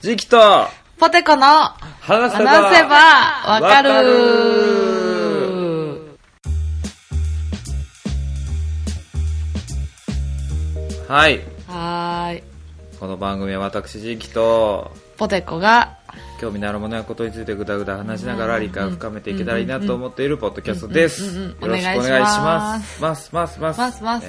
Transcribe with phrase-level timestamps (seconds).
[0.00, 0.38] 時期と。
[0.96, 2.54] ポテコの話せば。
[3.46, 3.88] わかる。
[11.08, 11.40] はい。
[11.66, 12.42] はーい。
[13.00, 14.92] この番組は私、時期と。
[15.16, 15.96] ポテコが、
[16.40, 21.24] 興味のあるものやことについてぐだぐだ話しながら理解を深めていけたらいいなと思っているポッドキャストです。
[21.34, 23.02] よろしくお願いします。
[23.02, 23.80] ます、ます、ます。
[23.80, 24.04] ます。
[24.04, 24.28] ます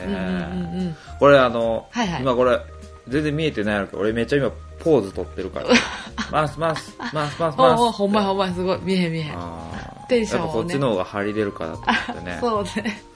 [1.20, 1.88] これあの、
[2.20, 2.60] 今これ、
[3.08, 5.68] 全然見えてないのけど、俺めっちゃ今ポーズ取ってるから。
[6.32, 7.57] ます、ます、ます、ます。
[7.57, 8.79] ほんまやほんまやすごい。
[8.82, 9.33] 見えへん見え
[10.07, 12.37] テンションをねやっぱこっちの方が張り出るからと思ってね。
[12.42, 13.10] そうね。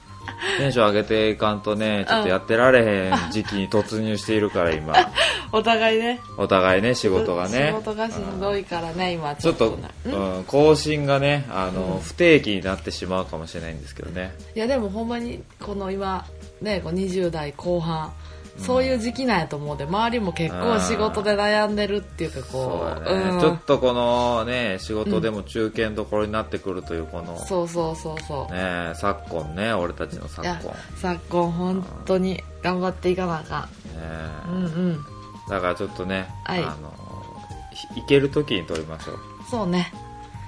[0.57, 4.93] テンション上げていかんとね、ちょっとやってられへん時期に突入しているから今。
[5.51, 6.19] お互いね。
[6.37, 7.67] お互いね、仕事がね。
[7.67, 14.35] 仕事がしんどいからね、今ちょっと、なうん、更新がね、あの、不定期になってしまうかもしれないんですけどね。
[14.55, 16.25] いやでもほんまに、この今、
[16.61, 18.11] ね、こう20代後半、
[18.57, 23.39] そういう時期なんやと思うで、周りも結構仕事で悩んでるっていうか、こう、だね、うん。
[23.39, 28.53] ちょっとこのね、仕事でも中堅どころになってくるというこの、そうそうそうそう。
[28.53, 30.53] ね、昨今ね、俺たちの昨今。
[30.55, 30.61] ね
[30.97, 33.69] 昨今本当に頑張っていかなあか
[34.49, 34.53] ん。
[34.53, 34.99] うんうん。
[35.49, 36.63] だからちょっとね、はい。
[36.63, 36.93] あの、
[37.95, 39.19] い行ける時に撮りましょう。
[39.49, 39.91] そうね。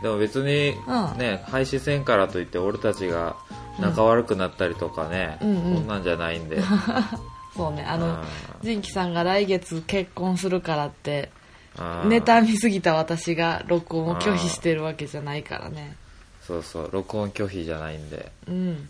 [0.03, 1.17] でも別に、うん。
[1.17, 3.35] ね、廃止せんからといって俺たちが
[3.79, 5.75] 仲悪くなったりとかね、うんうん。
[5.77, 6.61] そんなんじゃないんで。
[7.55, 8.23] そうねあのうん
[8.61, 11.29] 仁キさんが来月結婚するからって
[11.79, 15.95] うんネタ見すぎた私が録音を拒否してるわけじゃないからね。
[16.41, 18.31] そうそう、録音拒否じゃないんで。
[18.47, 18.87] うん。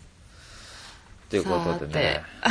[1.30, 2.22] ということでね。
[2.42, 2.50] さ、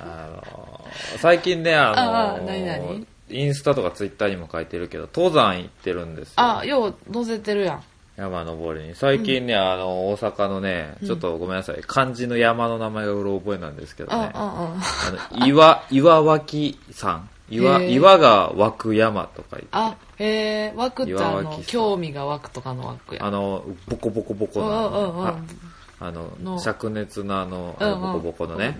[0.00, 6.34] あの最近ね、あのああ何々インスタとかツイッターにも書いてるけど、登山行ってるんですよ。
[6.36, 7.84] あよう載せてるやん
[8.20, 8.94] 山登りに。
[8.94, 14.30] 最近ね、あの、大阪のね、ちょっとごめんなさい、漢字の山の名前がうろ覚えなんですけどね。
[14.34, 14.78] あ
[15.38, 17.28] の岩、岩脇山。
[17.48, 19.68] 岩、岩が湧く山とか言って。
[19.72, 25.26] あへえ枠ってあの興味が湧くとかの枠やあの、ボコボコボコうんの、うんうん。
[25.26, 25.38] あ
[25.98, 26.60] あの、の。
[26.60, 28.78] 灼熱のあの、ボコボコのね。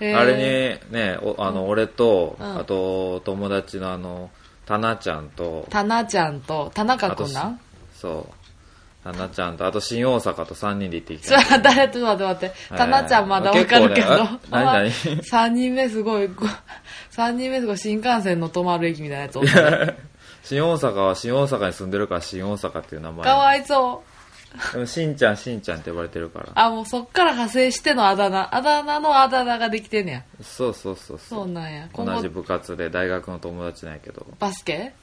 [0.00, 2.58] あれにね、おあの、俺と、うん。
[2.58, 4.30] あと、友達のあの、
[4.66, 7.58] タナちゃんと、タナちゃんと田中君な
[7.94, 8.34] そう。
[9.04, 11.58] タナちゃんと、あと新大阪と3人で行ってきちょた。
[11.58, 12.54] 誰と待って待って。
[12.70, 14.08] タナちゃんまだわかるけど、
[14.50, 16.46] 何何？3人目すごいご
[17.12, 19.38] 3人目すごい新幹線の止まる駅みたいなやつ
[20.42, 23.24] 新大阪は新大阪に住んでるから新大阪っていう名前。
[23.24, 24.13] かわいそう
[24.72, 26.48] でもしんちゃん、しんちゃんって呼ばれてるから。
[26.54, 34.26] あもうそっから派生してのあだ名あだ名のあだ名ができてんねやそうそうそうそそうなんや同じ部活で大学の友達なんやけど。
[34.38, 34.94] バスケ？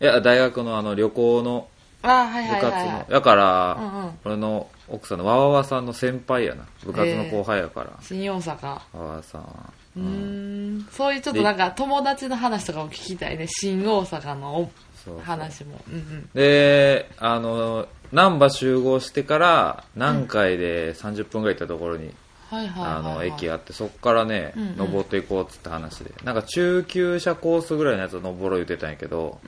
[0.00, 1.68] いや、大学のあの旅行の
[2.02, 3.06] 部活の。
[3.10, 6.64] だから、うんうん俺の奥さんのわわわさんの先輩やな。
[6.82, 7.90] 部活の後輩やから。
[8.00, 9.48] 新大阪わわわさんは。
[9.96, 14.70] うーんそういうちょっとなんか友達の話とかも聞きたいね新大阪の
[15.04, 22.12] そうそう話もうんうんで、あの、難波集合してから、南海で30分ぐらい行ったところに、
[22.50, 24.76] あの、はい、駅あって、そっからね、うんうん。
[24.76, 26.12] 登っていこうっつって話で。
[26.24, 29.40] なんか中級者コースぐらいのやつを登ろう言ってたんやけど、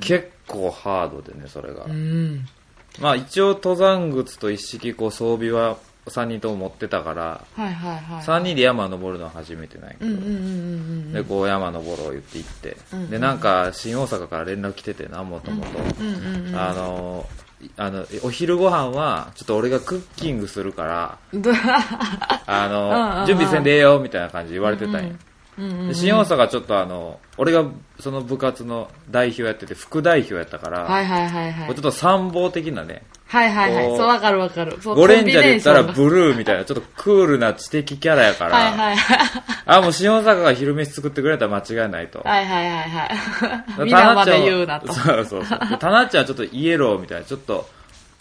[0.00, 1.84] 結構ハードでね、それが。
[1.84, 1.90] うん。
[1.90, 2.46] うん
[3.00, 5.76] まあ一応登山靴と一式こう装備は
[6.06, 8.24] 3人とも持ってたから、はいはいはい。
[8.24, 15.68] 3人で山登るのは初めてなんやけど、で、こう山登ろう言って行って、うんうんで、なんか新大阪から連絡来ててな、もともと。
[16.54, 17.26] あの、
[17.76, 21.50] あの、お昼ご飯は、ちょっと俺がクッキングするから、ど
[22.46, 25.00] あの、準備せんでええよ、みたいな感じで言われてたんや。
[25.00, 25.16] うんうん
[25.58, 27.64] で新大阪ちょっとあの、俺が
[27.98, 31.68] その部活の代表やってて、副代表やったから、はいはいはいはい。
[31.68, 33.84] ちょっと参謀的なね、はいはいはい。
[33.96, 34.78] そうわかるわかる。
[34.80, 39.42] そうゴレンジャーで言ったらブルーみたいな、ちょっとクールな知的キャラやから、がはいはいはい。
[39.66, 42.20] あ、もう新大阪が昼飯作ってくれたら間違いないと。
[42.20, 43.84] はいはいはいはい。
[43.84, 44.92] 皆まで言うなと。
[44.92, 45.58] そうそうそう。
[45.68, 47.68] でタナッチはちょっとイエローみたいな、ちょっと、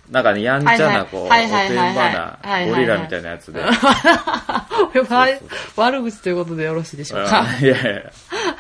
[0.10, 1.50] なんかね、やんちゃな、こう、おてん
[1.96, 3.62] ばな、ゴリラみたいなやつで。
[5.76, 8.12] 悪口ということでよろしいでしょうかいやいや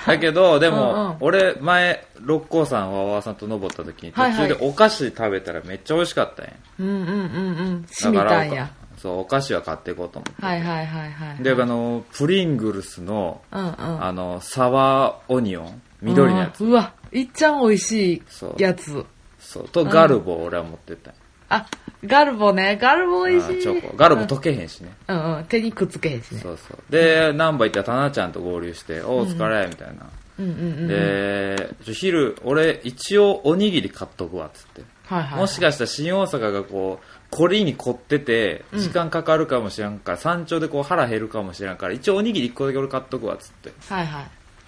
[0.07, 6.51] だけど、でも、俺、前、六甲山わわさんと登った時に、途中でお菓子食べたらめっちゃ美味しかったんや。
[6.79, 10.41] うんうんうんうんだからそう、お菓子は買っていこうと思って。
[10.43, 16.63] はいはいはいはいで、あの、プリングルスの、あの、サワーオニオン、緑のやつ。
[16.63, 18.21] うんうわいっちゃん美味しい
[18.57, 19.05] やつ
[19.39, 19.69] そう。
[19.69, 21.19] と、ガルボを俺は持ってったんや
[21.49, 21.65] あ
[22.05, 22.77] ガルボね。
[22.79, 23.59] ガルボ美味しい。
[23.59, 23.97] あチョコ。
[23.97, 24.91] ガルボ溶けへんしね。
[25.07, 25.45] うんうん。
[25.45, 26.41] 手にくっつけへんしね。
[26.41, 26.91] そうそう。
[26.91, 30.07] で、ナンバー行ったらタナちゃんと合流して、おお疲れ、みたいな。
[30.37, 30.53] うんうんう
[30.83, 34.83] んで、昼、俺、一応おにぎり買っとくわ、つって。
[35.07, 43.71] はいはいもしかしたら新大阪がこう、凝りに凝ってて、時間かかるかもしれんから、山頂でこう腹減るかもしれんから、一応おにぎり1個だけ俺買っとくわ、つって。
[43.87, 44.27] はいはい。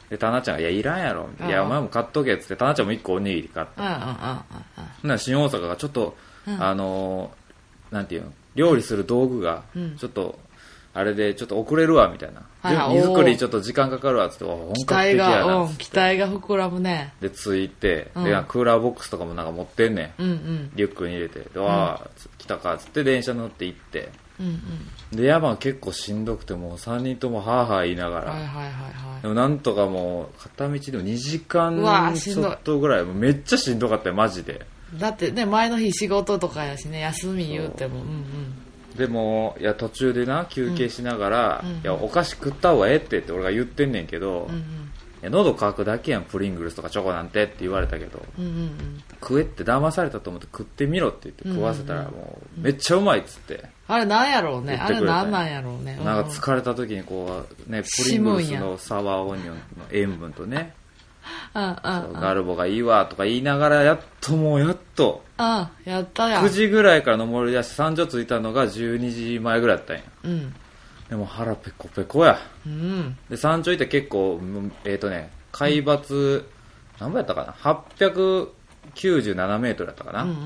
[0.09, 1.59] でタナちゃんが「いやいらんやろ」みたいな「いうん。
[1.59, 2.55] やお前も買っとけ」っつって。
[2.55, 4.07] タナちゃんも1個おにぎり買ってうんうんうんうん
[5.03, 6.15] なら新大阪がちょっと、
[6.59, 8.31] あのーなんていうの？
[8.55, 9.97] 料理する道具がうん。
[9.97, 10.37] ちょっと、
[10.93, 12.95] あれでちょっと遅れるわみたいな、はいはい。
[12.95, 17.13] 荷造りちょっと時間かかるわっつってお本期格的待が、やなっつっ期待が膨らむね。
[17.21, 18.23] でついて、うん。
[18.23, 20.21] でクーラーボックスとかもなんか持ってんねん。
[20.21, 20.71] うんうん。
[20.75, 21.39] リュックに入れて。
[21.39, 24.09] でわあ、来たかっつって電車乗って行って。
[24.39, 24.47] うん
[25.11, 25.17] うん。
[25.17, 29.21] で山は結構しんどくてもう3人ともハーハー言いながら、はいはいはいはい。
[29.21, 33.03] でもなんとかもう片道でも2時間ちょっとぐらい。
[33.03, 38.95] もうめっちゃしんどかったよマジでだってね、前の日仕事とかやしね、休み言うても、うんうん。
[38.97, 44.91] でもいや途中でな休憩しながら、うんいやお菓子食った方がええってって俺が言ってんねんけど、いうんうん。
[45.21, 49.03] や喉乾くだけやんプリングルスとかチョコなんてって言われたけどうんうんうん。
[49.19, 54.79] 食えって騙されたと思って食ってみろって言って食わせたらもうめっちゃうまいっつって、あれなんやろうね。
[54.81, 55.99] あ言ってくれなんなんやろうね。
[56.03, 59.61] なんか疲れた時にこうねプリングルスのサワーオニオンの
[59.91, 60.73] 塩分とね。
[61.53, 65.45] ガルボがいいわとか言いながらやっともうやっとうん、
[65.85, 66.45] やったやん。
[66.45, 70.55] 9時ぐらいから登り出して山頂着いたのが12時前ぐらいだったんやうん。
[71.09, 73.17] でも腹ペコペコやうん。
[73.29, 76.45] で山頂行って結構うんえっ、とね海抜、
[76.99, 77.53] 何倍やったかな
[78.93, 80.45] ？897メートルやったかな、うんうんうんう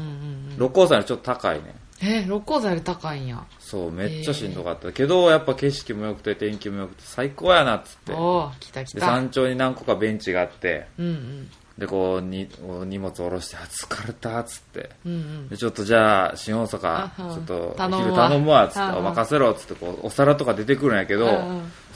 [0.53, 0.57] ん。
[0.57, 3.43] 六甲山よりちょっと高いねえ、六甲山より高いんや。
[3.59, 8.99] そうめっちゃしんどかった、けどやっぱ景色も良くて天気も良くて最高やなっつっておお来た来た。
[8.99, 11.51] で山頂に何個かベンチがあってうんうん。
[11.77, 12.47] でこうに
[12.85, 15.49] 荷物下ろしてあ疲れたっつってうんうん。
[15.49, 21.29] でちょっとじゃあ新大阪あちょっと昼頼むわっつってあお任せろっつってこうお皿とか出てくるんやけど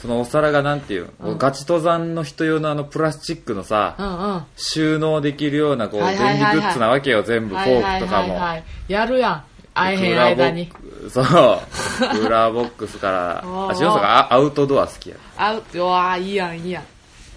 [0.00, 4.42] そのお皿がなんていうこうガチ登山の人用のあのプラスチックのさうんうん。
[4.56, 6.20] 収納できるようなこう便利グ
[6.60, 8.38] ッズなわけよ全部フォークとかも
[8.88, 9.44] やるやん。
[9.76, 10.70] 会えへん間に。
[11.10, 16.84] そうクーラーボックスからあ新大阪あアウトドア好きやあう、うわあいいやん、いいやん。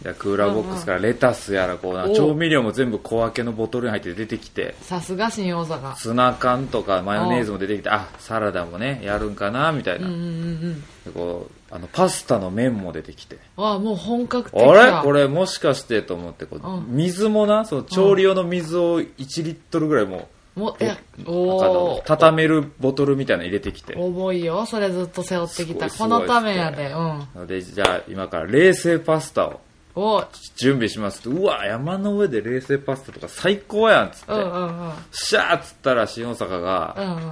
[0.04, 2.16] でクーラーボックスからレタスやらこうなおー。
[2.16, 4.76] 調味料も全部小分けのボトルに入って出てきて。
[4.82, 5.94] さすが新大阪。
[5.96, 13.38] ツナ缶とかマヨネーズも出てきてあサラダもねやるんかなみたいな、うんうんうんでこうあのパスタの麺も出てきて。
[13.58, 14.86] あもう本格的あや。
[15.02, 15.04] れ？
[15.04, 16.86] これもしかしてと思ってこう、うん。
[16.88, 17.66] 水もな？
[17.66, 24.66] その調理用の水を1リットルぐらいももう、いや、お畳めるボトルみたいなの入れてきて重いよ。
[24.66, 25.90] それずっと背負ってきた。
[25.90, 26.92] このためやで。
[27.36, 27.48] うん。
[27.48, 29.62] でじゃあ今から冷製パスタを
[29.96, 30.24] お
[30.56, 34.94] 準備しますうわ山の上で冷製パスタとか最高やんっつって、うんうんうん。
[35.12, 37.20] シャーっつったら新大阪が、うんう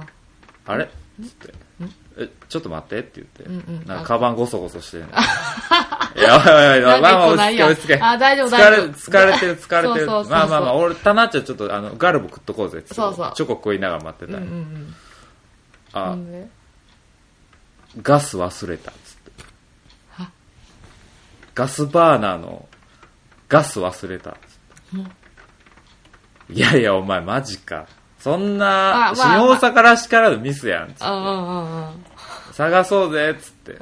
[0.66, 0.88] あれっ
[1.24, 1.54] つって
[2.20, 3.86] えちょっと待ってって言って、んうん。
[3.86, 5.06] なんかカバンゴソゴソしてるい
[6.20, 7.00] やばいやばいやばい。
[7.00, 7.96] まあまあ落ち着け落ち着け。
[8.00, 8.88] あ大丈夫疲れ大丈夫。
[8.92, 10.06] 疲れてる疲れてる。
[10.06, 10.30] そうそうそうそう。
[10.30, 13.32] まあまあまあ俺タナッチョちょっとあのガルボ食っとこうぜってそうそう。
[13.34, 14.94] チョコ食いながら待ってた、うんうんうん。
[15.92, 16.16] あ、
[18.02, 19.30] ガス忘れたっつって。
[20.10, 20.30] は？
[21.54, 22.68] ガスバーナーの
[23.48, 24.48] ガス忘れたっつって。
[26.50, 27.86] いやいやお前マジか
[28.18, 31.04] そんな新大阪らしからぬミスやんっつって。
[32.54, 33.78] 探そうぜっつって。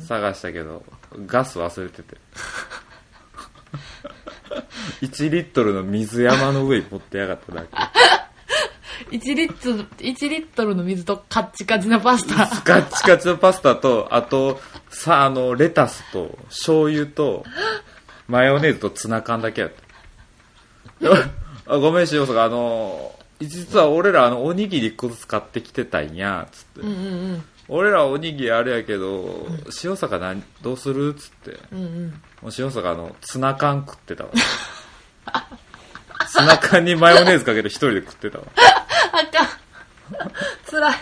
[0.00, 0.82] 探したけど
[1.26, 2.16] ガス忘れてて
[5.02, 7.68] 1リットルの水山の上に持ってやがっただけ
[9.16, 12.46] 1リットル、1リットルの水とカッチカチのパスタ。
[12.64, 17.44] ガッチガチのパスタとあとさあのレタスと醤油と
[18.26, 19.72] マヨネーズとツナ缶だけやっ
[21.00, 21.06] た
[21.74, 26.92] あごめん塩坂あの実は俺らあのおにぎり1個ずつ買ってきてたんやつって、うんう
[27.36, 29.48] ん俺らおにぎりあれやけど、
[29.82, 31.12] 塩坂何どうする？
[31.16, 31.78] っつってうん。
[31.78, 32.10] うんうん。
[32.42, 34.30] もう塩坂あのツナ缶食ってたわ
[36.30, 38.44] ツナ缶にマヨネーズかけて一人で食ってたわ
[39.12, 39.48] あかん。
[40.70, 40.94] 辛い。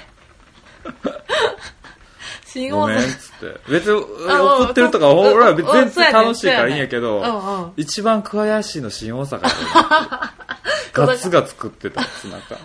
[2.71, 3.19] ごめんっ阪。
[3.19, 3.61] つって。
[3.71, 7.63] 別にあ怒ってるとかうん俺ら別にうんそうやね楽しいからいいんやけど、うん。
[7.65, 7.73] うん。
[7.77, 9.55] 一番悔しいの新大阪やで
[10.93, 12.59] ガツガツ食ってたツナ缶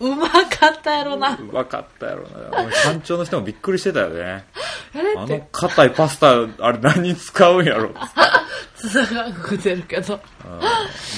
[0.00, 1.36] うまかったやろな。
[1.36, 2.64] うまかったやろな。
[2.64, 4.44] 俺山頂の人もびっくりしてたよね。
[5.16, 7.92] あの硬いパスタあれ何に使うんやろっ
[8.76, 10.20] つなが食ってるけど。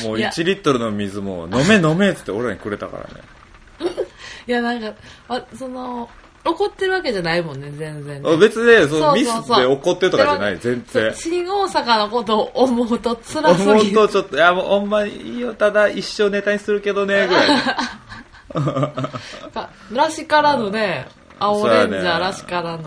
[0.05, 3.23] もういや1リットルの水も飲め飲めっつって俺らにくれたからね
[4.49, 4.93] いや、なんか、
[5.29, 6.09] あその、
[6.45, 11.15] 怒ってるわけじゃないもんね、全然ね、あ別にそのミスで怒ってるとかじゃない全然。
[11.15, 13.95] 新大阪のことを思うと辛す本ぎる。
[13.95, 17.49] 当ちょっといやもうほんまにいいよただ一生ネタにするけどねぐらい。
[19.93, 21.07] らしからぬね、
[21.39, 22.85] 青レンジャーらしからぬ。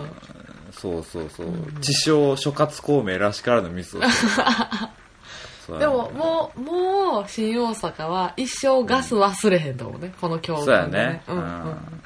[0.71, 4.01] そうそうそう自称諸葛孔明らしからのミスを
[5.79, 11.37] でも、もう、もう、新大阪は一生ガス忘れへんと思うね、この境遇そうやね、ううん。
[11.39, 12.01] んうん。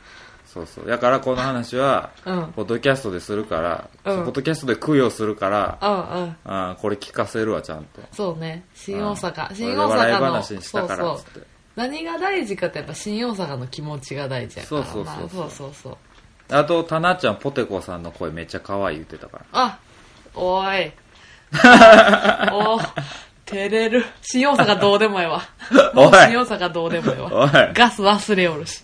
[0.45, 0.85] そうそう。
[0.87, 2.51] だからこの話はうん。
[2.53, 4.23] ポッドキャストでするから、うん。
[4.25, 6.37] ポッドキャストで供養するから、うんうん。
[6.45, 8.01] あーこれ聞かせるわちゃんと。
[8.13, 8.63] そうね。
[8.73, 9.49] 新大阪。
[9.49, 9.55] うん。
[9.55, 11.17] 新大笑い阪の話にしたからそうそう。
[11.17, 11.47] っつって。
[11.75, 14.81] 何が大事かってやっぱ新大阪の気持ちが大事やから。
[14.81, 15.29] なそうそうそうそう。
[15.29, 15.97] そうそうそう。
[16.55, 19.45] あとタナちゃんポテコさんの声めっちゃ可愛い言ってたから。
[19.51, 19.79] あ
[20.35, 20.91] おい。
[22.51, 22.79] お
[23.45, 24.03] 照れる。
[24.21, 25.41] 新大阪どうでもええわ。
[25.95, 26.11] おい。
[26.11, 27.29] 新大阪どうでもええわ。
[27.33, 27.49] おい。
[27.73, 28.83] ガス忘れおるし。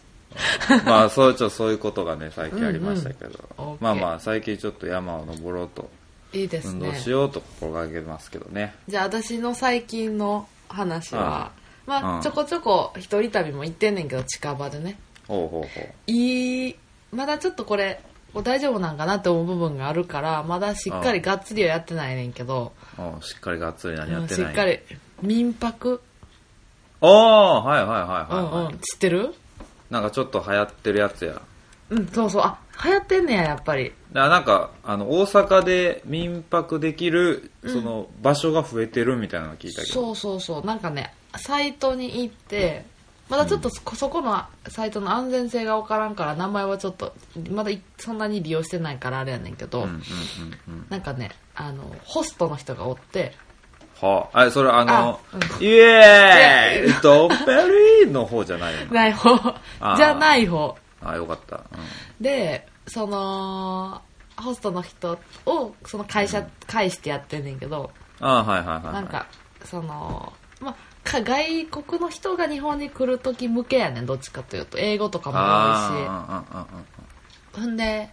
[0.86, 3.78] まあそうちょそういうことがね 最近ありましたけど、うんうん。
[3.82, 5.90] まあまあ最近ちょっと山を登ろうと。
[6.34, 8.76] いいです運動ねしようと心がけてますけどね。
[8.88, 11.52] じゃあ私の最近の話は、
[11.86, 12.22] まあ、うん。
[12.22, 14.98] ちょこちょこ一人旅も行ってんねんけど近場でね。
[15.28, 16.76] ほうほうほいい
[17.12, 24.46] まだちょっとこれこう大丈夫なんかなって思う部分があるからまだしっかりがっつりはやってないねんけど、ううんしっかりがっつり何やうんってない。
[24.46, 24.80] しっかり
[25.22, 26.02] 民泊、
[27.02, 28.80] ああはいはいはいはい、うんうん。
[28.80, 29.34] 知ってる？
[29.90, 31.42] なんかちょっと流行ってるやつや。
[31.90, 32.42] うんそうそう。
[32.44, 33.92] あ流行ってんねややっぱり。
[34.14, 40.66] だなんかあの大阪で民泊できるその場所が増えてるみたいなの聞いたけど、そうそうそう。
[40.66, 42.86] なんかねサイトに行って
[43.32, 47.14] まだちょっとそそこのサイトの安全性が分からんから名前はちょっと
[47.50, 49.88] まだいそんなに利用してないからあれやねんけど、
[50.90, 53.34] なんかねあのホストの人がおって
[54.02, 55.64] はあ、あそれあのあうん。
[55.64, 57.02] イエーイ!
[57.02, 57.52] ドッペ
[58.04, 59.38] リーの方じゃないよなない方。
[59.96, 60.76] じゃない方。
[61.02, 61.64] あよかった、うん。
[62.20, 64.02] でその
[64.36, 68.94] ホストの人をその会社介してやってんねんけど、ああはいはいはいはい。
[68.96, 69.28] なんか
[69.64, 76.08] そのまあか外国の人が日本に来る時向けやねんどっちかというと英語とかも多いし。
[76.08, 76.68] ああ
[77.54, 78.10] ほんで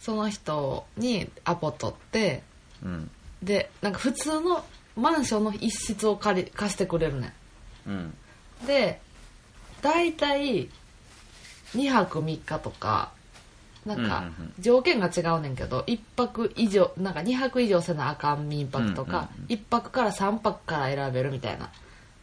[0.00, 2.42] その人にアポ取って
[2.84, 3.10] うん。
[3.42, 4.64] でなんか普通の
[4.96, 7.32] マンションの一室を借り貸してくれるね
[7.86, 7.94] うん。
[7.94, 8.14] ん
[8.66, 9.00] で
[9.80, 10.68] 大体
[11.74, 13.12] 2泊3日とか
[13.86, 14.30] なんか
[14.60, 21.70] 条件が違うねんけど1泊以上なんか2泊以上せなあかん民泊とか、うんうん1泊から3泊から選べるみたいな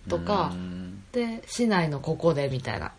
[0.09, 1.03] とかうん。
[1.11, 2.91] で市内のここでみたいな。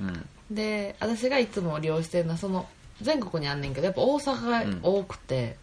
[0.00, 0.28] うん。
[0.50, 2.68] で私がいつも利用してるのはその
[3.02, 5.56] 全国にあんねんけどやっぱ大阪が多くて、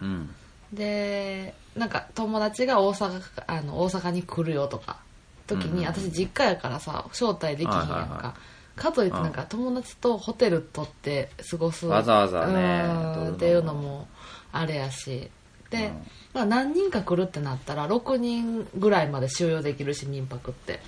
[0.00, 0.34] うん。
[0.72, 4.98] でなんか友達が大阪かあの大阪に来るよとか
[5.46, 8.34] 時に、私実家やからさ招待できひんやんか、はいはいは
[8.74, 11.86] かといってなんか友達とホテル取って過ごす。
[11.86, 12.84] わざわざね
[13.32, 14.08] っていうのも
[14.50, 15.10] あれやし。
[15.18, 15.30] で、
[15.78, 16.06] うん。
[16.34, 20.80] まあ、何人か来るってなったら6人ぐらいまで収容できるし民泊って。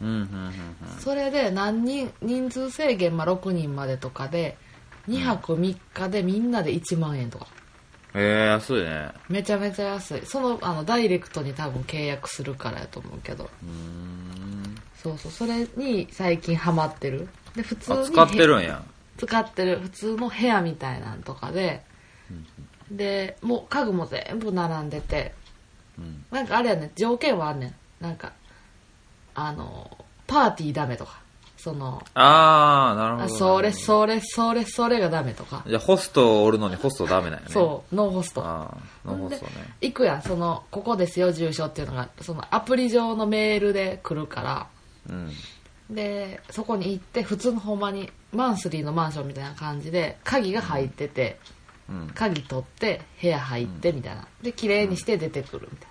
[0.00, 0.54] うんうんうんうん。
[1.00, 4.56] それで何人人数制限、まあ、6人までとかで
[5.08, 7.46] 2泊3日でみんなで1万円とか。
[8.16, 9.10] ええ安いね。
[9.28, 10.22] めちゃめちゃ安い。
[10.24, 13.44] そのあのダイレクトに多分契約するからやと思うけど。
[13.44, 14.76] うーん。
[15.02, 15.32] そうそう。
[15.32, 17.28] それに最近ハマってる。
[17.56, 18.82] で普通にあ使ってるんや。
[19.18, 19.80] 使ってる。
[19.80, 21.82] 普通の部屋みたいなんとかで、
[22.90, 25.32] でもう家具も全部並んでて。
[25.98, 26.24] うん。
[26.30, 27.74] なんかあれやね条件はあんねん。
[28.00, 28.32] なんか
[29.34, 31.22] あのパーティーダメとか。
[31.56, 33.34] そのああなるほど。
[33.34, 35.64] あそれそれそれそれがダメとか。
[35.66, 37.46] じゃあホストおるのにホストダメなんやね。
[37.48, 38.44] そうノーホスト。
[38.44, 38.76] あ
[39.06, 39.52] あのホストね。
[39.80, 40.22] 行くやん。
[40.22, 44.66] そのここですよ住所っていうのがそのアプリ上のメールで来るから。
[45.08, 45.30] うん。
[45.88, 51.63] でそこに行って普通のほんまにマンスリーのマンションみたいな感じで鍵が入ってて、うん
[52.14, 54.26] 鍵取って部屋入ってみたいな。
[54.42, 55.88] で綺麗にして出てくるみたい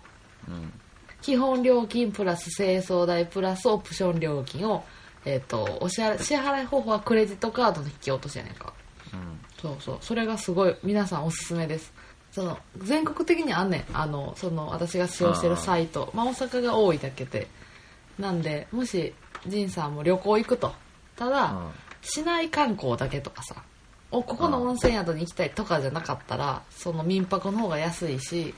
[0.49, 0.55] な。
[0.55, 0.73] うん。
[1.21, 4.83] 基本料金プラス清掃代プラスオプション料金を、
[5.25, 8.73] えっとお支払い支払い方法はクレジットカードの引き落としやねんか。
[9.13, 9.39] うん。
[9.61, 9.97] そうそう。
[10.01, 11.93] それがすごい皆さんおすすめです。
[12.31, 13.85] その全国的にあんねん。
[13.93, 16.11] あのその私が使用してるサイト。
[16.13, 17.47] まあ、大阪が多いだけで。
[18.19, 19.13] なんでもし
[19.45, 20.73] 仁さんも旅行行くと。
[21.15, 21.71] ただ、うん。
[22.01, 23.55] 市内観光だけとかさ
[24.13, 28.53] おここの温泉宿に行きたいとかじゃなかったらその民泊の方が安いし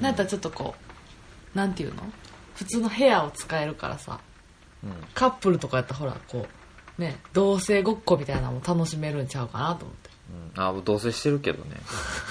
[0.00, 0.74] なんやったらちょっとこ
[1.54, 2.02] うなんていうの？
[2.54, 4.18] 普通の部屋を使えるからさ
[4.82, 4.90] うん。
[5.14, 6.46] カップルとかやったらほらこ
[6.98, 10.10] うね同性ごっこみたいなのも楽しめるんちゃうかなと思って。
[10.56, 10.62] うん。
[10.62, 11.76] あ同棲してるけどね。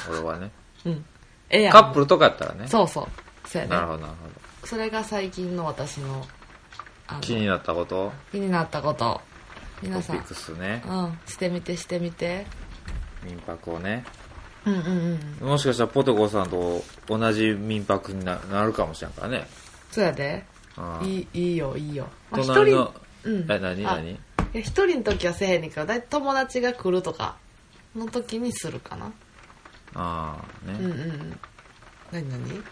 [0.10, 0.51] 俺はね。
[0.86, 1.06] うん。
[1.51, 1.74] ええやん。
[1.74, 2.68] カップルとかやったらね。
[2.68, 3.08] そうそう。
[3.48, 3.75] そうやね。
[3.75, 4.13] なるほどなる
[4.62, 6.25] ほそれが最近の私の
[7.22, 8.12] 気になったこと？
[8.32, 8.98] 気になったこと。
[9.00, 9.28] ト
[9.81, 10.17] 皆さん。
[10.17, 10.83] ピックスね。
[10.88, 11.19] うん。
[11.25, 12.45] してみてしてみて。
[13.24, 14.05] 民泊をね。
[14.65, 19.48] うんうんうんもしかしたらポテコさんと同じ民泊にななるかもしれんからね。
[19.91, 20.45] そうやで。
[20.77, 21.07] うん。
[21.07, 22.93] いいいいよいいよ、まあ、一隣の
[23.24, 23.51] 人うん。
[23.51, 24.19] え何あ何？
[24.53, 27.38] 一人の時はせえへんねんけどだいたい友達が来るとか
[27.95, 29.12] の時にするかな。
[29.95, 31.39] ああね、うんうんうん。
[32.12, 32.63] 何何？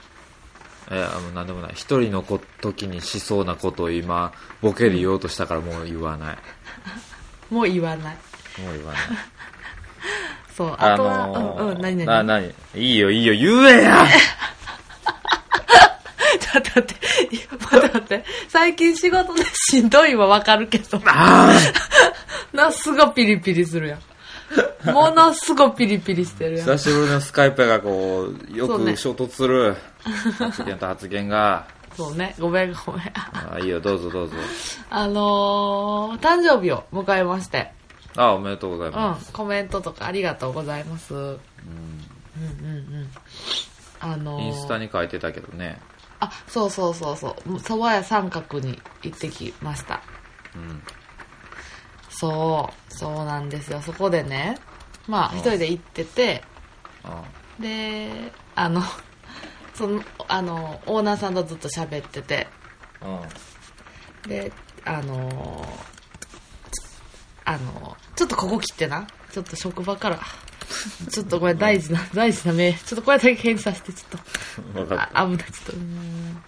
[0.89, 6.37] えあの何でもない一人のこ時にしそうなことを今ボケで言おうとしたからもう言わない
[7.49, 8.17] もう言わない
[8.61, 9.01] もう言わない。
[10.55, 11.27] そう、あとは、
[11.59, 12.27] うんうん、何な、何？
[12.27, 14.07] なにいいよ、いいよ、言えや
[16.39, 18.25] ちょって、待って待って。
[18.47, 20.99] 最近仕事でしんどいはわかるけど。
[21.05, 21.51] あ
[22.53, 23.99] な、すごいピリピリするやん。
[24.91, 26.57] ものすごいピリピリしてる。
[26.57, 29.75] 久しぶりのスカイプがこう、よく衝突する。
[30.39, 31.67] 発言と発言が。
[31.95, 33.11] そうね、ごめんごめん。
[33.15, 34.35] あいいよ、どうぞどうぞ。
[34.89, 37.71] あのー、誕生日を迎えまして。
[38.15, 41.13] あ、おめでとうございうんます。、コメントとかありがとうございます。
[41.13, 43.09] うん、うん、うん。
[43.99, 45.79] あのー、インスタに書いてたけどね。
[46.19, 47.53] あ、そうそうそうそう。
[47.57, 50.01] 蕎麦屋三角に行ってきました。
[50.55, 50.81] うん。
[52.19, 53.81] そう、そうなんですよ。
[53.81, 54.57] そこでね、
[55.07, 56.43] まあ、うん一人で行ってて、
[57.03, 57.23] あ
[57.59, 58.81] で、あの、
[59.75, 62.47] その、あの、オーナーさんとずっと喋ってて、
[63.01, 64.29] うん。
[64.29, 64.51] で、
[64.83, 65.67] あの
[67.43, 69.07] あのちょっとここ切ってな。
[69.31, 70.19] ちょっと職場から、
[71.11, 74.99] ちょっとこれ大事な、大事な目、ちょっとこれだけ返事させて、ちょっと。
[74.99, 75.73] あ、危ない、ちょっと。
[75.73, 76.43] うーん。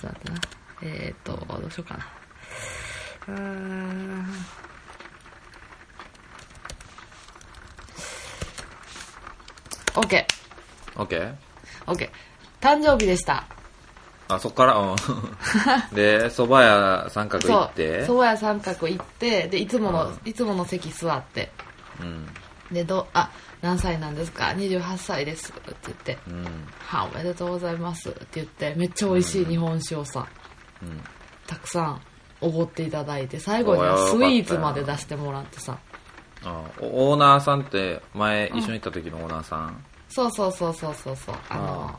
[0.00, 0.40] そうだったな。
[0.82, 2.06] えーと、どうしようかな。
[3.28, 4.26] うーん。
[9.96, 10.26] オッケ
[10.94, 11.02] た。
[11.02, 11.34] オッケーー、
[11.86, 12.64] オッケー。
[12.64, 13.46] 誕生日でした。
[14.28, 14.96] あ、そっから、うん。
[15.94, 18.04] で、蕎麦屋三角行って？
[18.06, 21.50] 蕎麦屋三角行って、で、いつもの、いつもの席座って、
[22.00, 22.28] うん。
[22.70, 23.30] で、ど、あ、
[23.62, 25.52] 何歳なんですか ?28 歳です。
[25.52, 26.68] って言って、うん。
[26.86, 28.10] はおめでとうございます。
[28.10, 30.26] って言って、めっちゃ美味しい日本酒をさ、
[30.82, 31.02] うん。
[31.46, 32.00] たくさん
[32.40, 35.78] おごっていただいて、最後にはスイーツまで出してもらってさ、
[36.44, 41.98] あおオーナーさんって、前一緒に行った時のオーナーさん、そうそうそうそうそうそう、あの、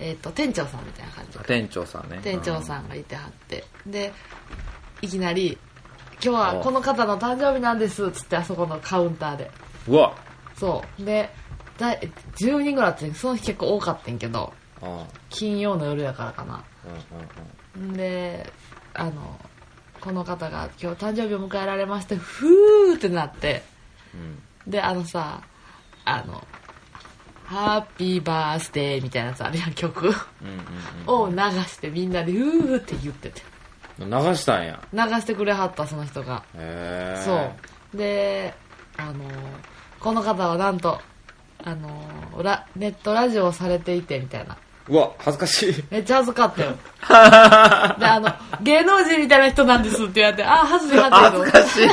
[0.00, 1.44] えっ、と、店長さんみたいな感じあ。
[1.44, 2.20] 店長さんね。
[2.22, 2.64] 店長ん。
[2.64, 4.12] さんがいてはって、で、
[5.02, 5.56] いきなり、
[6.14, 9.50] 今日はこの方の誕生日なんです、つってあそこのカウンターで。
[9.88, 10.14] うわ
[10.56, 11.04] そう。
[11.04, 11.30] で、
[11.78, 14.52] だい10人ぐらいあって、その日結構多かったんけど、
[15.30, 16.64] 金曜の夜やからかな。
[17.76, 18.52] うんんで、
[18.94, 19.38] あの、
[20.00, 23.62] この方が今日誕生日を迎えられまして、ふーってなって、
[24.14, 24.70] うん。
[24.70, 25.42] で、あのさ、
[26.04, 26.46] あの、
[27.44, 30.12] ハッピーバースデーみたいなやつあるやん、曲
[31.06, 33.42] を流してみんなでふーって言ってて。
[33.98, 34.10] うん。
[34.10, 34.82] 流したんや。
[34.92, 36.42] 流してくれはった、その人が。
[36.54, 37.22] へえ。
[37.24, 37.34] そ
[37.94, 37.96] う。
[37.96, 38.54] で、
[38.96, 39.24] あの、
[40.00, 41.00] この方はなんと、
[41.64, 44.56] あの、ラネットラジオをされていて、みたいな。
[44.88, 45.84] うわ、恥ずかしい。
[45.90, 46.70] めっちゃ恥ずかったよ。
[47.98, 51.88] で、あの、芸能人みたいな人なんですって言われて、あ、恥ずかしい恥ずかしい。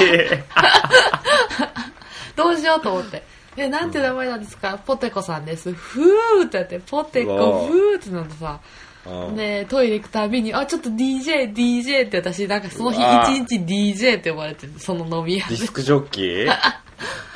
[2.36, 3.23] どうしようと思って。
[3.56, 5.71] え、なんて名前なんですか、ポテコさんです。
[5.73, 8.60] ふーってやって、ポテコ、ふーってなってさ、
[9.06, 15.56] うんで、トイレ行くたびに、あ、ちょっと DJ、DJ って私、なんかその日一日 DJ って呼ばれてる、その飲み屋で。
[15.56, 16.47] ディスクジョッキー？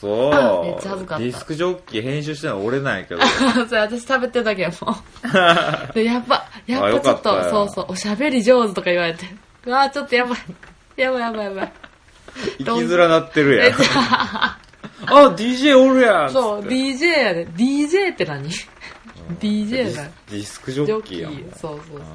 [0.00, 0.64] そう。
[0.64, 3.20] めっちゃ恥ずかったディスクジョッキー編集してるのは俺なんやけど。
[3.68, 4.96] それ私食べてるだけやもん。
[5.94, 9.26] で、やっぱ、やっぱちょっと、そうそう、おしゃべり上手とか言われて。
[9.66, 10.38] うわーちょっとやばい。
[10.96, 11.72] やばいやばいやばい。
[12.58, 13.66] 生きづらなってるやん。
[13.68, 13.74] え
[15.06, 17.46] あ、DJ おるやんそう、DJ やで。
[17.48, 18.48] DJ って何
[19.40, 20.04] ?DJ だ。
[20.30, 21.32] ディスクジョッキーやん。
[21.32, 21.58] ー。
[21.58, 22.06] そうそうそう。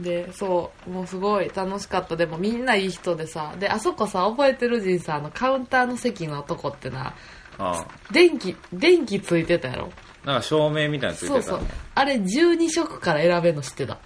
[0.00, 2.16] で、そう、もうすごい楽しかった。
[2.16, 3.54] でもみんないい人でさ。
[3.58, 4.80] で、あそこさ、覚えてる？
[4.80, 7.14] じんさ、あの、カウンターの席のとこってな、
[7.58, 9.90] あ電気、電気ついてたやろ？
[10.24, 11.66] なんか照明みたいなのついてたそうそう。
[11.94, 13.94] あれ12色から選べるの知ってた。
[13.94, 13.98] へ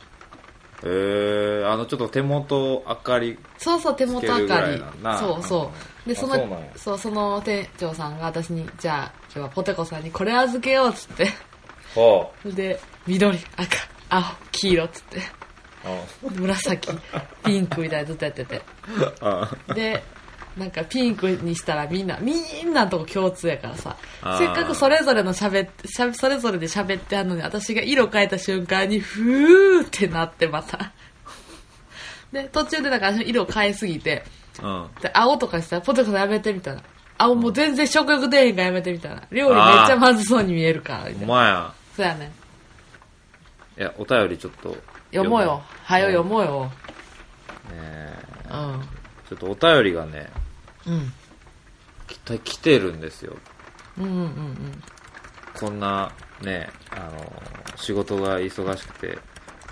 [0.84, 4.82] えあのちょっと手元明かりそうそう、手元明からり
[5.18, 5.70] そうそ
[6.04, 6.08] う。
[6.08, 11.28] で、あそのそうその店長さんが私に、じゃあ、今日はポテコさんにこれ預けようっつって。
[11.94, 13.76] ほで、緑、赤、
[14.10, 15.20] 青、黄色っつって。
[16.22, 16.88] う 紫、
[17.44, 18.62] ピンクみたいなのずっとやってて。
[19.20, 20.02] あで、
[20.56, 23.96] なんかピンクにしたらみんな、みんなのとこ共通やからさ
[24.38, 30.92] せっかくそれぞれの喋って、しゃそれぞれで喋ってあんのに、私が色変えた瞬間に、ふーってなってまた。
[32.32, 34.24] で、途中でなんか私色変えすぎて、
[34.62, 36.82] うんで青とかしたらポテトやめてみたいな。
[37.18, 39.22] 青もう全然食欲出えへんからやめてみたいな。
[39.30, 41.26] 料理めっちゃまずそうに見えるから、みたおいな。
[41.26, 42.32] 前やそうやね。
[43.76, 44.76] いやお便りちょっと
[45.14, 45.62] 読もうよ。
[45.84, 46.64] はよ読う、もうよ。
[47.70, 48.14] ね
[48.50, 48.88] うん。
[49.28, 50.30] ちょっとお便りがね
[50.86, 51.12] うん。
[52.06, 53.34] きた来てるんですよ
[53.98, 54.82] うんうんうん
[55.58, 57.32] こんなねあの
[57.76, 59.18] 仕事が忙しくて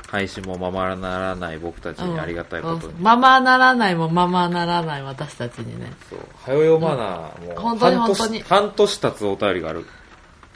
[0.08, 2.14] 配信もままならない僕たちうん。
[2.14, 5.92] にありがたいことに、ままならないもままならない私たちにね。
[6.08, 9.84] そうはよ読まな、もう本当に半年本当に半年経つお便りがある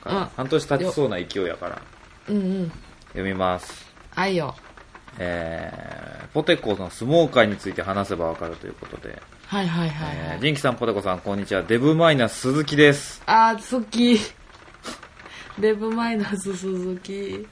[0.03, 1.83] から、うん半年経ちそうな勢いやから
[2.29, 2.73] うんうん。
[3.09, 4.55] 読みます愛よ。
[5.19, 11.63] えー、ポテコの相撲界について話せばわかるということで、はいはいはい、はいえージンキさん、ポテコさん、こんにちは。
[11.63, 13.23] デブマイナス鈴木です。
[13.27, 14.19] あー好き
[15.59, 17.47] デブマイナス鈴木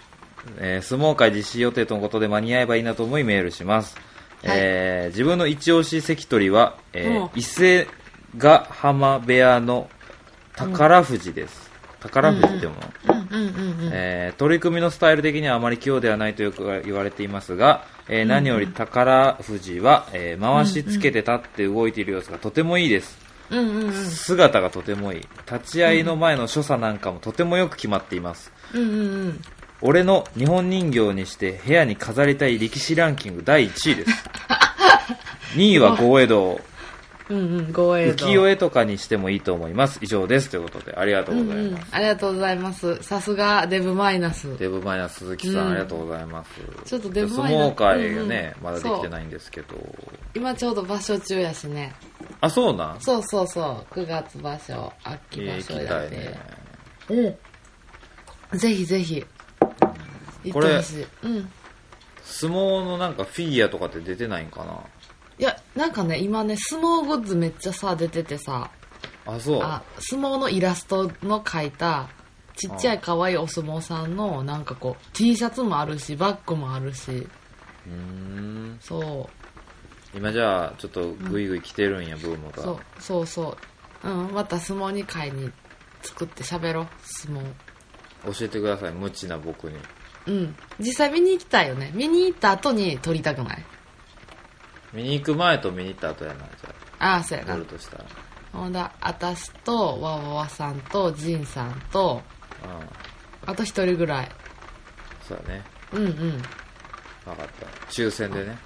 [0.59, 3.97] えー相撲界実施予定とのことで間に合えばいいなと思いメールします。
[4.45, 7.89] はいえー自分の一押し関取は、えーうん伊勢
[8.37, 9.89] ヶ浜部屋の
[10.57, 11.71] 宝富士です。
[12.05, 12.75] 宝富士っても
[13.93, 23.19] えー取り組みのスタイル的にはあまり器用ではないとよく言われていますが、えー何より宝富士は、えー回しつけて立って動いている様子がとてもいいです。
[23.51, 25.21] うんうんうん姿がとてもいい。
[25.51, 28.53] 立ち会いの前の所作なんかもとてもよく決まっています。
[28.75, 29.41] うんうんうん
[29.81, 34.11] 俺の日本人形にして部屋に飾りたい力士ランキング第1位です。
[35.57, 36.61] 2位は豪江戸。
[37.31, 39.99] うんうんご栄浮世絵とかにしてもいいと思います。
[40.03, 40.51] 以上です。
[40.51, 41.73] ということで、ありがとうございうんうん。
[41.73, 41.89] ます。
[41.93, 43.03] ありがとうございます。
[43.03, 44.59] さすがデブマイナス。
[44.59, 45.71] デブマイナス鈴木さん、うん。
[45.71, 46.51] ありがとうございます。
[46.85, 47.63] ちょっとデブマイナス。
[47.63, 48.75] 相撲界がね、うんうん。
[48.75, 49.75] まだできてないんですけど。
[50.35, 51.95] 今ちょうど場所中やしね。
[52.43, 53.01] あ、そうなん？
[53.01, 53.95] そうそうそう。
[53.95, 55.85] 9月場所秋場所やで。
[55.87, 56.41] きたいね。
[58.53, 58.59] うん。
[58.59, 59.25] ぜひぜひ。
[60.45, 61.07] 行これってほしい。
[61.23, 61.51] うん。
[62.23, 64.79] 相撲のなんかフィギュアとかって出てないんかな？
[65.39, 68.71] いやなんかね今ね相撲グッズめっちゃさ出ててさ
[69.27, 69.63] あ、そう。
[69.63, 72.09] あ相撲のイラストの描いた
[72.57, 78.79] ちっちゃい可愛いお相撲さんのなんかこう T シャツもあるしバッグもあるしうーん。
[78.81, 79.29] そ
[80.15, 82.63] 今じゃあ、ちょっとグイグイ来てるんや、ブームが。
[82.63, 83.59] うそうそうそ
[84.05, 85.51] ううんまた相撲に買いに
[86.03, 87.43] 作って喋ろう相撲
[88.39, 89.77] 教えてください、無知な僕に。
[90.27, 93.65] うん実際見に行きたいよね見に行った後に撮りたくない
[94.95, 98.05] 見に行く前と見に行った後やな、じゃあ、ああそうやなとしたら。
[98.53, 102.23] ほんだ私とわわわさんとジンさんと
[102.63, 103.51] うん。
[103.51, 104.29] あと一人ぐらい
[105.29, 105.65] そうだね。
[105.93, 106.15] うんうん
[107.25, 107.67] 分かった。
[107.91, 108.57] 抽選でね。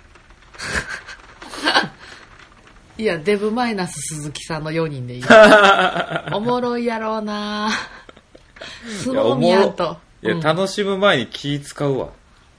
[2.99, 5.23] いやデブマイナス鈴木さんの4人でいい
[6.35, 7.71] おもろいやろうな
[9.05, 12.09] 相撲見やんといや、うん楽しむ前に気使うわ。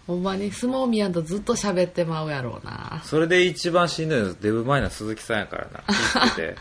[0.09, 2.99] ほんまに相撲見やんとずっと喋ってまうやろうな。
[3.05, 5.83] それで一番しんどいのはデブマイナ鈴木さんやからな。
[5.85, 6.55] 気ぃつけて。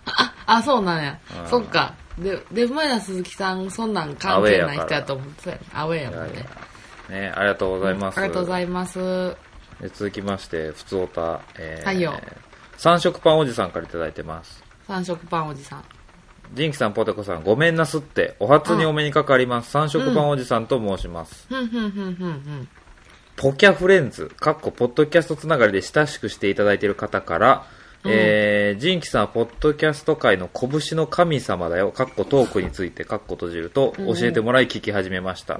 [0.46, 1.18] あそうなんや。
[1.42, 1.48] うん。
[1.50, 1.92] そっか。
[2.18, 6.46] でデブマイナス鈴木さんそんなん関係ない人やと思ってアウェーやもんね。
[7.10, 8.18] ね、ありがとうございます。
[8.18, 8.98] ありがとうございます。
[9.82, 12.18] で続きまして、ふつおた、えーはいよ。
[12.78, 14.64] 三色パンおじさんからいただいてます。
[14.86, 15.84] 三色パンおじさん。
[16.54, 19.70] ジンキさん、ポテコさん、ごめんなすって、お初にお目にかかります。
[19.70, 21.46] 三色パンおじさんと申します。
[21.48, 22.68] ふんふんふんふんふん
[23.38, 27.66] ポキャフレンズ、かっこポッドキャストつながりで親しくしていただいている方から、
[28.04, 35.56] えー、ジンキさんはポッドキャスト界の拳の神様だよ、かっこトークについて、かっこ閉じると教えてもらい聞き始めました。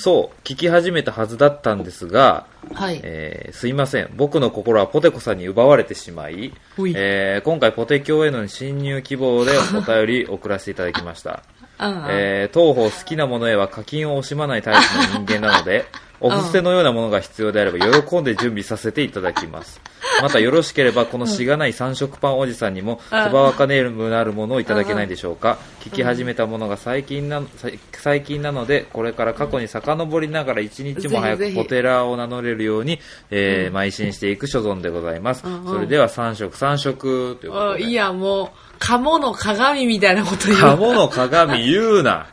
[0.00, 3.00] そう、聞き始めたはずだったんですが、はい。
[3.02, 4.10] えーすいません。
[4.14, 6.94] 僕の心はポテコさんに奪われてしまい、ほい。
[6.96, 11.42] えー今回ポテ教への侵入希望でお便り送らせていただきました。
[11.80, 15.86] うんうんえー当方好きなものへは課金を惜しまないタイプの人間なので、
[16.24, 19.78] お布施のようなものが必要であれば喜んで準備させていただきます。
[20.22, 25.58] またよろしければこのしがない三色パンおじさんにもそばわかねるなるものをいただけないでしょうか。
[25.80, 35.44] 聞き始めたものが最近な最最近なので、これから過去に遡りながら一日も早くポテラーを名乗れるように、えー邁進していく所存でございます。
[35.66, 37.84] それでは三色三色ということで。
[37.84, 42.28] あいやもう鴨の鏡みたいなこと言うカモの鏡言うな。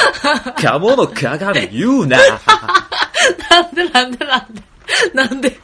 [0.60, 2.18] カモの鏡言うな。
[3.50, 4.62] なんでなんでなんで
[5.14, 5.58] なんで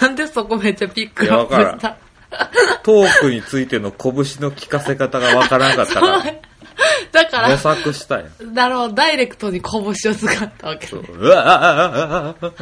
[0.00, 1.98] なんでそこめっちゃピックアップいやわした
[2.82, 6.24] トークについての拳の聞かせ方がわからなかったから、
[7.12, 8.26] だか模索したよ。
[8.40, 10.12] ら、なるほど、ダイレクトに拳を使
[10.44, 11.02] ったわけね。
[11.12, 12.54] うわー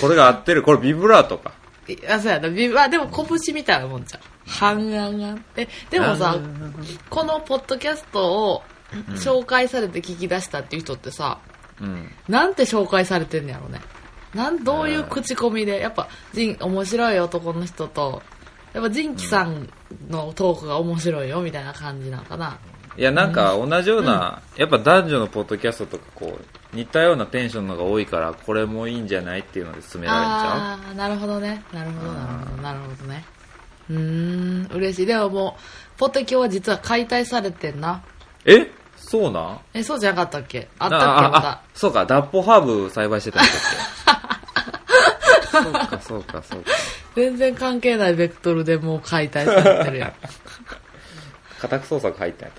[0.00, 0.62] これが合ってる。
[0.62, 1.52] これビブラートか。
[1.88, 2.48] いや、そうやな。
[2.50, 4.20] ビあ、でも拳みたいなもんじゃん。
[4.46, 5.44] ハンガンガン。
[5.56, 6.36] え、でもさ、
[7.10, 8.62] このポッドキャストを
[9.14, 11.38] 紹介されて聞き出したっていう人ってさ、
[11.80, 12.10] うん。
[12.28, 13.80] なんて紹介されてんのやろね。
[14.34, 18.22] なん、どういう口コミで、やっぱ、ジン、面白い男の人と、
[18.74, 19.68] やっぱジンキさん
[20.10, 22.58] のトークが面白いよ、みたいな感じなのかな。
[22.96, 31.62] いや、なんか同じような、やっぱ男女のポッドキャストとかこう、似たようなテンションのが多いから、これもいいんじゃないっていうので進められちゃああー、なるほどね。
[31.72, 33.24] なるほど、なるほど、なるほどね。
[33.88, 35.06] うーん、嬉しい。
[35.06, 35.56] でもも
[35.96, 38.02] う、ポテキョは実は解体されてんな。
[38.44, 38.70] うえ？
[39.10, 39.60] そうなん？
[39.74, 40.68] え、そうじゃなかったっけ？
[40.78, 41.60] あったっあけまた。
[41.74, 43.52] そうか、脱法ハーブ栽培してたんだっ
[45.50, 45.58] け？
[45.62, 46.70] そうか、そうか、そうか。
[47.16, 50.12] 全然関係ないベクトルでもう解体されてるやん。
[51.60, 52.58] 家宅捜索入ったんやっ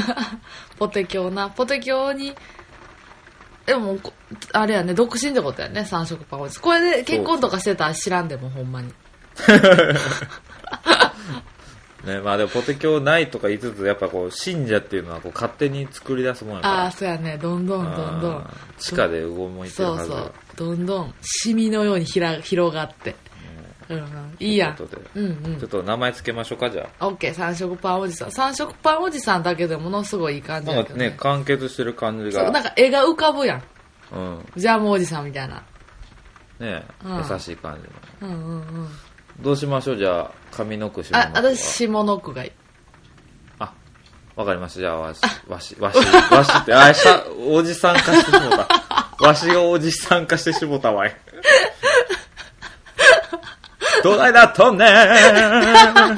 [0.00, 0.28] たっ
[0.78, 1.48] ポテキョな。
[1.50, 2.34] ポテキョに、
[3.66, 4.12] でもこ、
[4.52, 8.92] あれやね、独身ってことやね、三色パンこれで結婚とかしてたら知らんでも、ほんまに。
[12.04, 16.74] ね、まあでもポテキョないとか言いつつ、やっぱこう、信者っていうのはこう勝手に作り出すもんやから。
[16.84, 17.38] ああそうやね。
[17.38, 18.50] どんどんどんどん。
[18.78, 20.32] 地下で動いてるはずそうそう。
[20.56, 21.14] どんどん。
[21.22, 23.14] シミのようにひら広がって。
[23.88, 24.36] うんうん。
[24.40, 24.76] いいや
[25.14, 25.60] うんうん。
[25.60, 28.32] ちょっと名前つけましょうか、じゃオッケー三色パンおじさん。
[28.32, 30.60] 三色パンおじさんだけでものすごいいい感あ。
[30.62, 32.42] じなんかね、完結してる感じが。
[32.42, 33.62] そうなんか絵が浮かぶやん。
[34.12, 34.46] うん。
[34.56, 35.62] ジャムおじさんみたいな。
[36.58, 37.16] ね、うん。
[37.30, 37.78] 優しい感
[38.20, 38.32] じの。
[38.32, 38.88] うんうんうん
[39.42, 41.42] どうしましょう、じゃあ、上の句下のあ句は。
[41.52, 42.52] 私下の句がいい
[43.58, 43.72] あ、
[44.36, 44.80] わかりました。
[44.80, 45.96] じゃあ、わし、わし、わし、
[46.32, 48.68] わしって、あ、した、おじさん化してしもた。
[49.26, 51.16] わしがおじさん化してしもたわい。
[54.04, 56.14] どないだっとんねー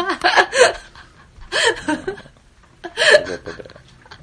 [3.25, 3.71] ということで。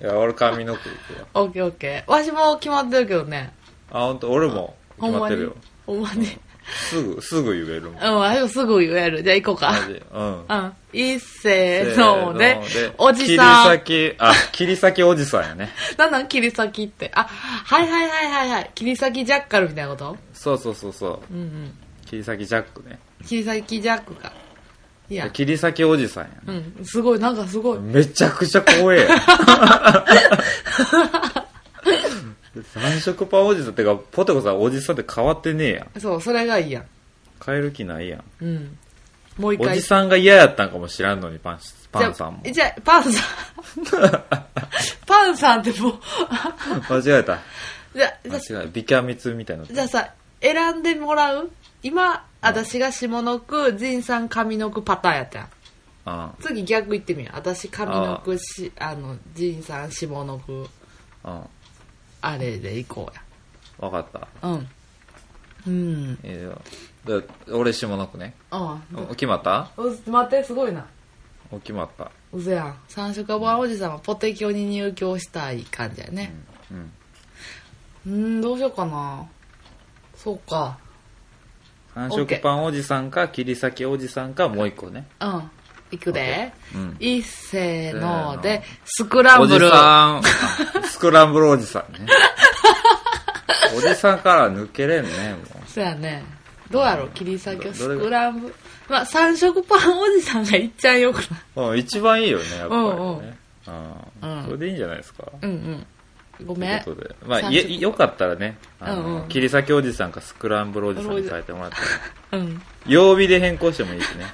[0.02, 1.28] いや、俺上の句いくわ。
[1.44, 3.54] オッケーオッケーわしも決まってるけどね
[3.92, 5.56] あ、ほんと、俺も決まってるよ。
[5.86, 6.40] ほんまに
[6.72, 8.04] すぐ、すぐ言えるもん。
[8.04, 9.74] うんわしもすぐ言えるじゃあ行こうか。
[10.14, 10.46] うん。
[10.48, 12.60] うんいっせーので
[12.98, 15.70] おじさん切り裂き、あ、切り裂きおじさんやね。
[15.98, 20.18] なんなん切り裂きってあはいはいはいはいはい切り裂きジャッカルみたいなこと？
[20.34, 21.34] そうそうそうそう。
[21.34, 21.74] うんうん
[22.06, 23.00] 切り裂きジャックね。
[23.26, 24.34] 切り裂きジャックか
[25.10, 26.64] いや切り裂きおじさんやね。
[26.80, 29.08] うんすごいなんかすごいめちゃくちゃ怖え。
[32.64, 36.00] 三色パンおじさんってか、ポテコさんおじさんって変わってねえやん。
[36.00, 36.86] そうそれがいいやん
[37.46, 38.24] 変える気ないやん。
[38.42, 38.78] うん
[39.38, 41.60] もう一回おじさんが嫌やったんかもしらんのに、パン、
[41.92, 42.42] パンさんも。
[42.44, 43.24] じゃあじゃあパンさん
[45.08, 45.94] パンさんってもう
[46.90, 47.40] 間違えた。
[47.96, 48.66] じゃあじゃあ間違えた。
[48.68, 49.66] ビキャミツみたいな。
[49.66, 50.10] じゃあさ
[50.42, 51.50] 選んでもらう？
[51.84, 55.48] 今私が下の句仁さん上の句パターンやったやん
[56.06, 60.68] あ次逆言ってみよう私上の句しあの仁さん下の句
[61.24, 61.42] あ、うん。
[62.22, 63.12] あれでいこ
[63.80, 64.20] うわかった。
[64.20, 64.68] やうん
[65.68, 66.62] うんいいよ。
[67.06, 68.36] で俺下の句ね。
[68.52, 69.56] あお決まった？
[69.56, 70.86] あう待ってすごいな
[71.52, 72.12] お決まった。
[72.34, 76.34] うそやん三色パンおじさんはポテキョに入居したい感じやね
[76.72, 76.92] うん。
[78.08, 79.28] うんどうしようかな
[80.16, 80.78] そうか
[81.94, 85.08] 三色パンおじさんか、切り裂きおじさんか、もう一個ね。
[85.20, 85.52] うん
[85.92, 86.98] いくで、うん。
[87.00, 88.00] いっせーの。
[88.00, 88.42] せーの。
[88.42, 89.70] でスクラおじンブル。
[89.70, 90.22] さん、あ
[90.86, 92.08] スクランブルおじさんね。
[93.78, 96.24] おじさんから抜けれんね、もそうやね。
[96.70, 98.56] どうやろう切り裂きをスクランブル。
[98.90, 101.28] まあ三色パンおじさんがいっちゃんよくない。
[101.56, 101.62] う。
[101.72, 103.38] うん、一番いいよね、やっぱりね。
[103.68, 103.70] う
[104.28, 105.24] んそれでいいんじゃないですか？
[105.42, 105.86] うんうん。
[106.46, 106.78] ごとめん。
[106.78, 107.16] いうことで。
[107.26, 111.78] まあ、よかったらね、あ切り裂きおじさんかスクランブルおじさんに変えてもらって。
[112.36, 112.62] うん。
[112.88, 114.26] 曜日で変更してもいいしね。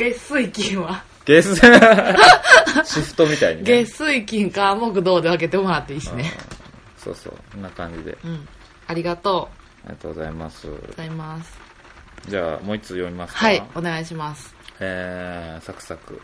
[0.00, 1.54] 月水金は月、
[2.84, 3.84] シフトみたいにね。
[3.84, 6.32] 月水金か木土で分けてもらっていいしね
[6.96, 8.16] そうそう、こんな感じで。
[8.24, 8.48] うん
[8.86, 9.48] ありがと
[9.84, 10.66] ありがとうございます。
[10.66, 11.58] うございます
[12.28, 13.44] じゃあ、もう一つ読みますか？
[13.46, 16.20] はいお願いしますえー、サクサク。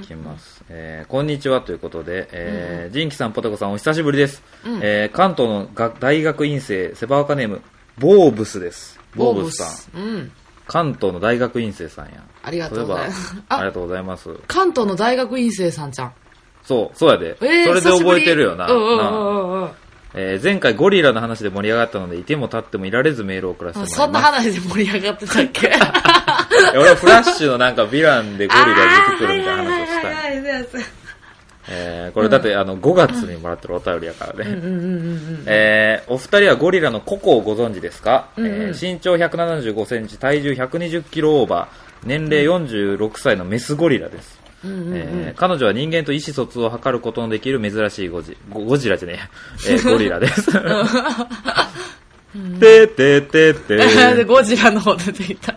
[0.00, 0.64] いきます。
[0.70, 4.42] えー、こんにちはということで、えー、ジンキさん、ポテコさん、お久しぶりです。
[4.64, 7.60] うんえー、関東のが大学院生、セバワカネーム、
[7.98, 8.98] ボーブスです。
[9.14, 10.00] ボーブスさん。
[10.00, 10.32] んうん
[10.72, 12.12] 関東の大学院生さんや。
[12.42, 14.30] ありがとうございますありあがとうございます。
[14.48, 16.12] 関東の大学院生さんちゃん
[16.64, 17.36] そう、そうやで。
[17.42, 18.66] えー、それで覚えてるよな。
[20.14, 23.96] えー前回ゴリラの話で盛り上がったので、いても立ってもいられずメールを送らせてもらいます。
[23.96, 25.72] そんな話で盛り上がってたっけ？
[26.78, 28.66] 俺はフラッシュのなんかヴィランでゴリラ
[29.08, 30.42] 出てくるみたいな話をしたい。
[31.68, 34.44] えーこれだってあの5月にもらってるお便りやからね。
[35.46, 38.52] えーお二人はゴリラのココをご存知ですか、うんうん。
[38.52, 44.40] えー身長175センチ、体重120キロオーバー、年齢46歳のメスゴリラです。
[44.64, 49.28] えー彼女は人間と意思疎通を図ることのできる珍しいゴジゴゴジラじゃねえや、
[49.74, 50.50] えーゴリラです。
[52.60, 53.76] てててて
[54.16, 55.54] で ゴジラの方出てきた。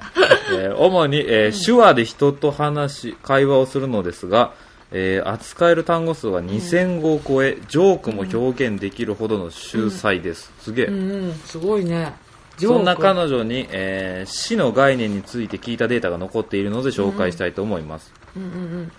[0.51, 4.53] えー主に、えー手話で人と話し、会話をするのですが、
[4.97, 10.53] えー扱える単語数は2000語を超え、ジョークも表現できるほどの秀才です。
[10.61, 10.85] すげえ。
[10.85, 11.33] うんうん。
[11.33, 12.13] すごいね。
[12.57, 18.13] そんな彼女女に、えー死の概念について聞いたデータが残っているので紹介したいと思います。
[18.37, 18.91] うんうん。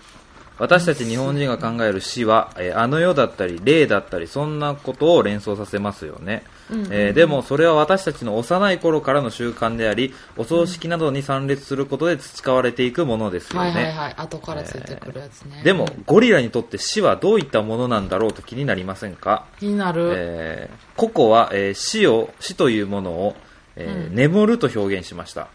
[0.59, 14.13] 私たち日本人が考える死は、えーあの世だったり霊だったりそんなことを連想させますよね、えーでもそれは私たちの幼い頃からの習慣でありお葬式などに参列することで培われていくものですよね、はいはいはい。
[14.17, 15.61] 後からついてくるやつね。
[15.63, 20.11] でもゴリラにとって死はどういったものなんだろうと気になりませんか、気になる。
[20.15, 23.35] えーココは、えー死を死というものを、
[23.75, 25.47] えー眠ると表現しました。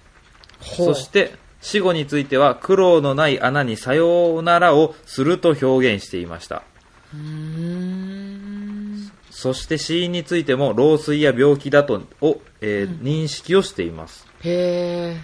[0.60, 6.62] そして死後については苦労のない穴にさようならをすると表現していました。
[7.14, 8.21] うーん
[9.42, 14.24] そして死因についても老衰や病気だとを、えー認識をしています。
[14.44, 15.20] へえ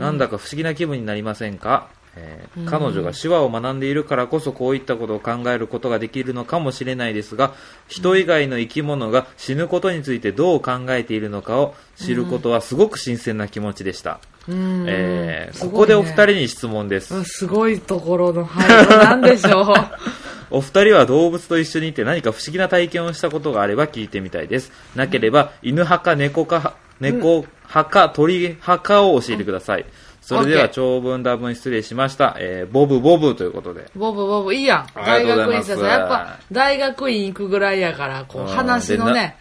[0.00, 2.66] なんだか不思議な気分になりませんか、えーうん。
[2.66, 7.52] 彼女が手話を学んでいるからこそこういったことを考えることができるのかもしれないですが
[7.88, 14.84] 人以外の生き物が死ぬことについてどう考えているのかを知ることはすごく新鮮な気持ちでした、うん。
[14.86, 15.70] えーね。
[15.70, 19.74] ここでお二人に質問です、うんすごいところの配慮なんでしょう？
[20.50, 24.72] お二人は動物と一緒にいて何か不思議な体験をしたことがあれば聞いてみたいです。
[24.94, 29.84] なければ、犬派か猫か、猫派か鳥派かを教えてください。
[30.28, 32.36] それでは長文多文失礼しました。
[32.38, 33.90] えーボブボブということで。
[33.94, 34.86] ボブボブいいやん。
[34.94, 35.70] 大ありがとうございます。
[35.70, 38.48] 学院生さやっぱ大学院行くぐらいやからこううん。
[38.48, 39.36] 話のね。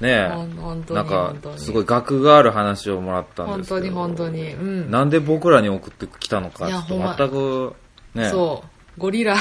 [0.00, 1.58] ねほん本当え、なんかに本当、に。
[1.58, 3.80] すごい学がある話をもらったん本ですけど。
[3.80, 4.52] 当に本当に。
[4.52, 4.90] うん。
[4.92, 7.14] なんで僕らに送ってきたのか、ちょっいやほんま。
[7.16, 7.74] と全く、
[8.14, 9.00] ねそう。
[9.00, 9.36] ゴリラ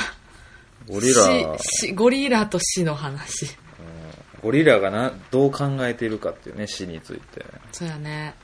[0.87, 1.57] ゴリラ、
[1.95, 3.57] ゴリラと死の話。
[4.41, 7.45] ゴリラがな、どう考えているかっていうね、死について。
[7.71, 8.35] そうやね。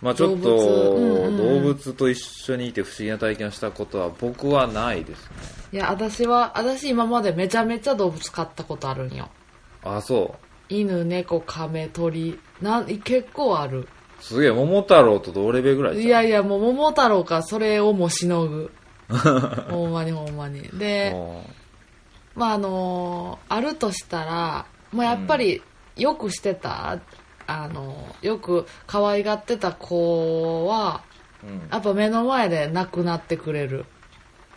[0.00, 0.96] まあちょっと動物。
[0.96, 1.36] うんうん。
[1.36, 5.36] 動物と一緒にいて不思議な体験をしたことは僕はないですね。
[5.72, 9.28] いや私は私今までめちゃめちゃ動物飼ったことあるんよ。
[9.82, 10.34] あそ
[10.68, 13.80] 犬猫亀鳥なん結構ある。
[13.80, 18.72] うすげえ桃太郎と同レベルぐらいいやいやもう桃太郎かそれをもしのぐ。
[19.70, 20.62] ほんまにほんまに。
[20.62, 21.44] でも
[22.34, 25.62] まああのあるとしたらもうやっぱり
[25.96, 26.98] よくしてた、
[27.46, 31.02] あのよく可愛がってた子は
[31.42, 33.86] ううん、やっぱ目の前で亡くなってくれる。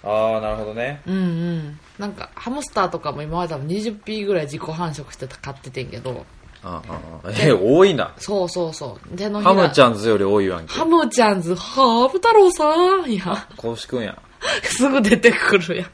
[0.04, 1.02] ああなるほどね。
[1.08, 1.80] うんうん。
[1.98, 6.26] なんかハムスターとかも今まで多分20匹ぐらい自己繁殖してた飼っててんけど。
[6.62, 8.14] ああああえ多いな。
[8.18, 9.18] そうそうそう。
[9.18, 10.74] 手のハムちゃんズより多いわんけ。
[10.74, 13.12] ハムちゃんズハーブ太郎さん。
[13.12, 13.48] いや。
[13.56, 14.18] 公式くんや。
[14.64, 15.88] すぐ出てくるやん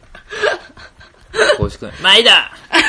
[1.57, 2.51] 公式くんや毎だ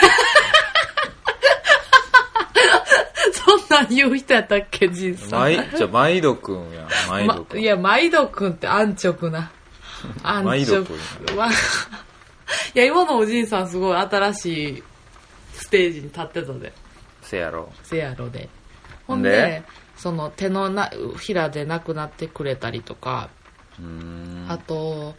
[3.33, 5.40] そんなん言う人やったっけじいさん。
[5.40, 6.88] 毎じゃあ毎度くんや。
[7.09, 9.50] 毎度くん、まいや、毎度くんって安直な。
[10.22, 10.92] 安毎直度く
[11.33, 11.37] ん。
[11.37, 11.50] まあ
[12.74, 14.83] いや、今のおじいさんすごい新しい
[15.53, 16.72] ステージに立ってたで。
[17.22, 17.72] せやろ。
[17.83, 18.48] せやろで。
[19.07, 19.62] ほんで、で？
[19.96, 23.29] その手のなひらで亡くなってくれたりとか、
[23.79, 24.46] うーん。
[24.48, 25.14] あと、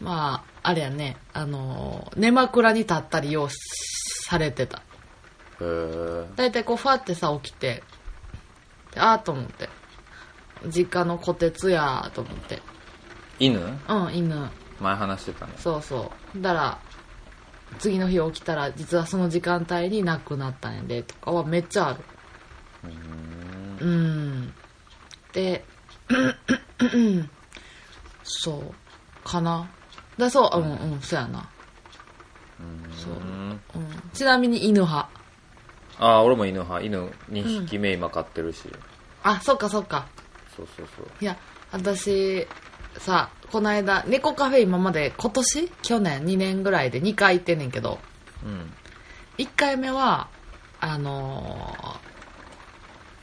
[0.00, 4.78] まあ、あれやね、あの、寝枕に立ったりようされてた。
[4.78, 4.82] へ
[5.62, 7.82] えだいたいこう、ファってさ、起きて、
[8.92, 9.68] であーと思って。
[10.66, 12.60] 実家の虎鉄やと思って。
[13.38, 13.60] 犬？
[13.88, 14.50] うん、犬。
[14.80, 15.52] 前話してたね。
[15.56, 16.40] そうそう。
[16.40, 16.78] だから
[17.78, 22.00] 次の日起きたら実はその時間帯に亡くなったんやでとかはめっちゃある。
[23.80, 24.54] うん。
[25.32, 25.64] で
[28.22, 28.74] そう。
[29.24, 29.68] かな
[30.18, 30.58] だそう。
[30.58, 30.92] うん。
[30.92, 31.48] うんそうやな。
[32.96, 33.50] そう、うん。
[33.74, 35.08] うん、ちなみに犬派。
[36.00, 36.84] ああ俺も犬派。
[36.84, 38.68] 犬2匹目今飼ってるし、
[39.22, 40.06] あそっかそっか。
[40.56, 41.06] そうそうそう。
[41.20, 41.36] いや
[41.72, 42.46] 私
[42.98, 45.68] さこの間猫カフェ今まで今年？
[45.82, 47.98] 去年？2年ぐらいで2回行ってんねんけど。
[48.44, 48.72] うん。
[49.38, 50.28] 1回目は
[50.80, 52.08] あのー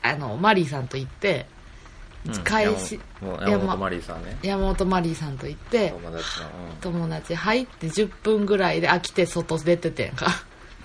[0.08, 1.46] あのマリーさんと行って
[2.26, 2.44] うん。
[2.44, 4.38] 開始山本もう山山本マリーさんね。
[4.42, 6.46] 山本マリーさんと行って友達の、
[6.80, 10.26] 友達入って10分ぐらいで飽きて外出ててんか。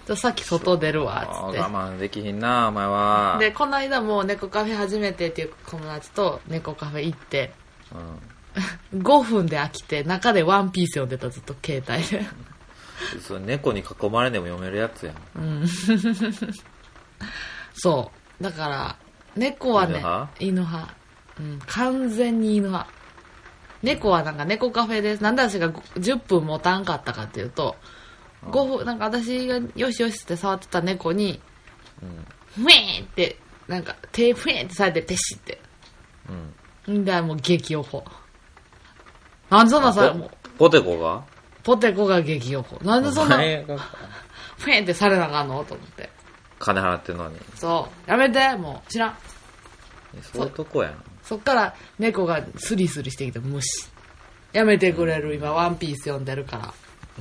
[0.05, 3.35] じゃあさっき外出るうん、わあっつー我慢できひんなお前は。
[3.37, 7.53] ってでこの間も猫カフェ初めてっていう友達と猫カフェ行って
[8.95, 12.25] 5分で飽きて中でワンピース読んでたずっと携帯で。
[13.15, 15.15] うん、それ猫に囲まれんでも読めるやつやん。
[15.35, 15.67] うん。
[17.73, 18.43] そう。
[18.43, 18.95] だから
[19.35, 20.03] 猫はね
[20.39, 20.95] 犬派
[21.39, 22.89] うん、完全に犬派。
[23.83, 25.23] 猫はなんか猫カフェです。
[25.23, 27.75] なんで私が10分持たんかったかっていうと
[28.45, 31.41] 5分なんか私がよしよしって触ってた猫に
[32.01, 32.63] うん。
[32.63, 35.59] ふえーってなんか手ふえーってされてペシって。
[36.87, 36.99] うん。
[36.99, 38.03] んでもう激おこ
[39.49, 41.23] なんでそんなさあもうポポテコが？
[41.63, 46.09] ポテコが激おこなんでそんなふえーってされなあかんのと思って。
[46.59, 47.39] 金払ってんのに。
[47.55, 48.09] そう。
[48.09, 48.91] やめてもう。
[48.91, 49.17] 知らん。
[50.33, 53.87] そういうとこやんそっから猫がスリスリしてきて無視
[54.51, 55.33] やめてくれる。
[55.33, 56.73] 今ワンピース読んでるから。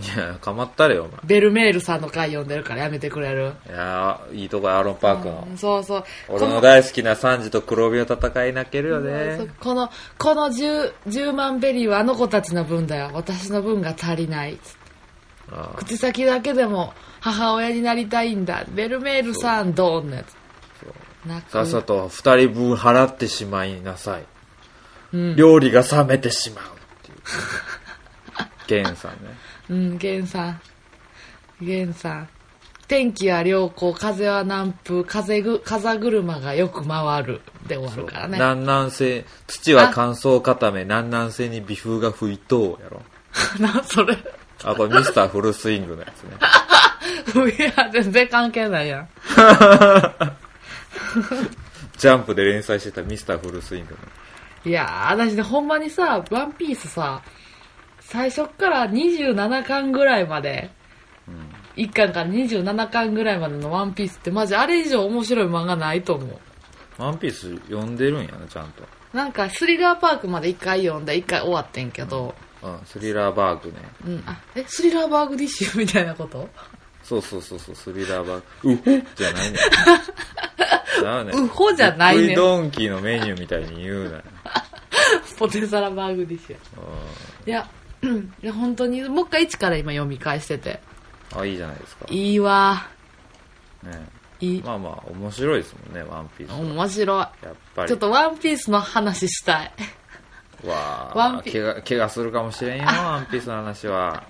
[0.02, 3.52] いやかまったれよおベルメールさんの回読んでるからやめてくれる？
[3.66, 6.04] 前いやーいいとこやアーロンパークの、うんそうそう。
[6.28, 9.88] 俺の大好きなサンジと黒帯を戦い泣けるよそうねこの
[10.18, 13.11] この 10, 10万ベリーはあの子たちの分だよ。
[13.14, 14.58] 私の分が足りない。
[15.52, 18.64] あー口先だけでも母親になりたいんだ。
[18.68, 20.34] ベルメールさんドーンのやつ
[21.48, 24.24] さっさと二人分払ってしまいなさい、
[25.12, 25.36] うん。
[25.36, 26.68] 料理が冷めてしまうっ
[27.02, 28.82] ていう。
[28.82, 29.18] ゲンさんね。
[29.68, 30.60] うんゲンさん。
[31.60, 32.28] ゲンさん。
[32.88, 35.04] 天気は良好風は南風。
[35.04, 38.38] 風ぐ風車がよく回るで終わるからね。
[38.38, 40.84] 南南西土は乾燥固め。
[40.84, 43.02] 南南西に微風が吹いとうやろ。
[43.60, 44.16] なそれ。
[44.64, 46.36] あこれミスターフルスイングのやつね。
[47.58, 49.08] いや全然関係ないやん
[51.99, 53.99] ジャンプで連載してたミスターフルスイングの。
[54.64, 57.22] いやー私ねほんまにさワンピースさ
[58.01, 60.70] 最初っから27巻ぐらいまで、
[61.76, 66.38] 1巻から27巻ぐらいまでのワンピースってマジあれ以上面白い漫画ないと思う。
[66.99, 68.82] ワンピース読んでるんやなちゃんと。
[69.12, 73.76] なんかスリラーパークまで1回読んで1回終わってんけど、うんスリラーバーグね。
[74.07, 76.49] うん、あえスリラーバーグディッシュみたいなこと？
[77.03, 78.72] そうそうそうそうスリラーバーグ。
[78.72, 79.59] うほじゃない ね。
[81.01, 84.22] んなあねうほじゃないねドンキーのメニューみたいに言うなよ。
[85.38, 86.57] ポテサラバーグディッシュ
[87.46, 87.68] いや
[88.03, 88.32] うん。
[88.42, 90.80] いや本当にもう一回一から今読み返してて。
[91.34, 92.07] あいいじゃないですか。
[92.09, 92.86] いいわ。
[93.82, 94.09] ね。
[94.40, 94.62] いい。
[94.62, 96.59] まあまあ面白いですもんねワンピースは。
[96.59, 97.18] 面白い。
[97.18, 97.28] やっ
[97.74, 97.88] ぱり。
[97.88, 99.72] ちょっとワンピースの話したい。
[100.64, 104.24] わあ怪我怪我するかもしれんよワンピースの話は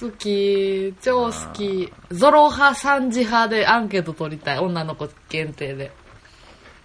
[0.00, 0.94] 好き。
[1.00, 1.92] 超好き。
[2.10, 4.58] ゾロ派3時派でアンケート取りたい。
[4.58, 5.92] 女の子限定で。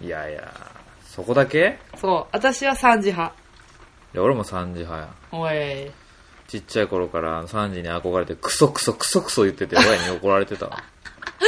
[0.00, 0.52] いやいや。
[1.04, 1.78] そこだけ？
[1.96, 2.26] そう。
[2.32, 3.34] 私は3時派。
[4.14, 5.08] いや俺も3時派や。
[5.32, 5.90] おい。
[6.48, 10.82] ちっちゃい頃から3時に憧れてクソクソクソクソ言ってて親に怒られてたわ。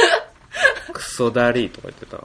[0.93, 2.23] クソダリーとか言ってたわ。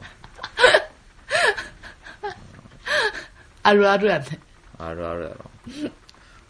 [3.65, 4.27] あるあるやね。
[4.79, 5.37] あるあるやろ。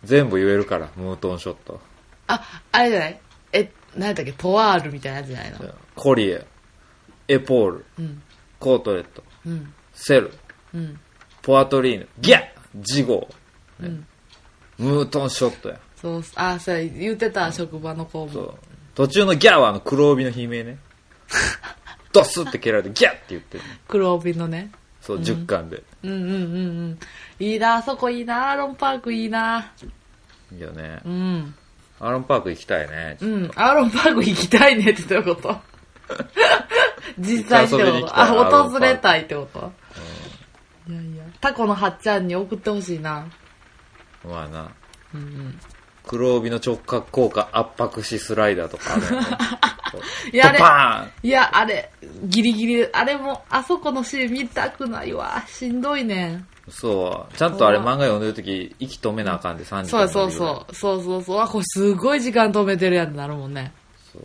[0.04, 1.80] 全部言えるからムートンショット
[2.28, 3.20] ああれじゃない？
[3.52, 4.32] え何やったっけ？
[4.32, 5.58] ポワールみたいなやつじゃないの？
[5.96, 6.46] コリエ。
[7.26, 7.84] エポール。
[7.98, 8.22] うん。
[8.58, 9.22] コートレット。
[9.46, 9.74] うん。
[9.92, 10.32] セル。
[10.74, 11.00] うん。
[11.42, 12.08] ポアトリーヌ。
[12.20, 12.40] ギャッ！
[12.76, 14.06] ジゴー、うん。
[14.78, 15.80] ムートンショットや。
[15.96, 18.58] そうあそうや言ってた職場の子も。
[18.94, 20.78] 途中のギャーはあの黒帯の悲鳴ね。
[22.12, 23.12] ドスって蹴られてギャッ！
[23.12, 23.64] って言ってる。
[23.88, 24.70] 黒帯のね。
[25.00, 25.82] そう、10巻で。
[26.02, 26.38] うんうんうんう
[26.90, 26.98] ん。
[27.38, 29.72] いいなあそこいいなアーロンパークいいな。
[30.52, 31.00] いいよね。
[31.04, 31.54] うん
[32.00, 33.50] アーロンパーク行きたいねうん。
[33.56, 35.56] アーロンパーク行きたいねってどういうこと？
[37.18, 38.18] 実際ってこと？
[38.20, 38.26] あ
[38.68, 39.72] 訪れたいってこと、
[40.88, 41.24] いやいや。
[41.40, 43.26] タコのはっちゃんに送ってほしいな。
[44.24, 44.68] まあな。
[45.14, 45.60] うんうん。
[46.06, 49.26] 黒帯の直角効果圧迫しスライダーとかあるよね。
[50.32, 51.90] いやあれいやあれ
[52.24, 55.42] ギリギリあれもあそこのシーン見たくないわ。
[55.46, 57.36] しんどいねんそう。
[57.36, 60.74] ちゃんとあれ漫画読んでる時息止めなあかんで3時間そうそうそう。
[60.74, 61.40] そうそうそう。
[61.40, 63.72] あこれすごい時間止めてるやんってなるもんね。
[64.12, 64.22] そう。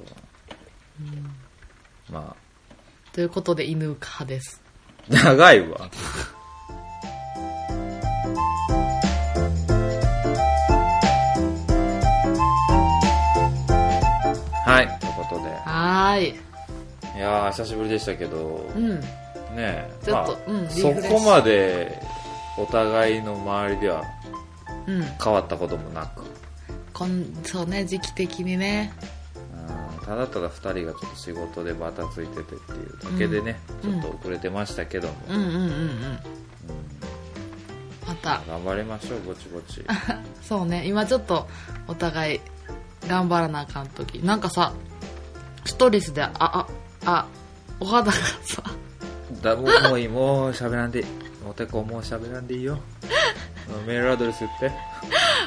[2.11, 2.35] ま
[3.11, 4.61] ということで犬派です。
[5.11, 5.89] あ長いわ。
[14.65, 15.49] はいということで。
[15.65, 16.29] はーい。
[17.15, 18.65] いやー久しぶりでしたけど。
[18.75, 18.99] うん。
[18.99, 19.05] ね
[19.57, 19.91] え。
[20.03, 22.01] ちょっとまあうんそこまで
[22.57, 24.03] お互いの周りでは
[24.87, 26.23] うん変わったこともなく
[26.93, 28.93] こんそうね時期的にね
[29.99, 36.19] うんただただ2人がちょっと仕事でバタついててっていうだけでね、うんちょっと遅れてましたけども、うんうんうんうん
[38.05, 39.81] また頑張りましょうぼちぼち
[40.41, 41.47] そうね今ちょっと
[41.87, 42.41] お互い
[43.07, 44.73] 頑張らなあかん時なんかさ
[45.65, 46.67] ストレスでああ
[47.05, 47.25] あ
[47.79, 48.61] お肌がさ
[49.41, 51.05] だもうもういいもう喋らんでいい
[51.47, 52.77] おてこもう喋らんでいいよ。
[53.87, 54.71] メールアドレス言って。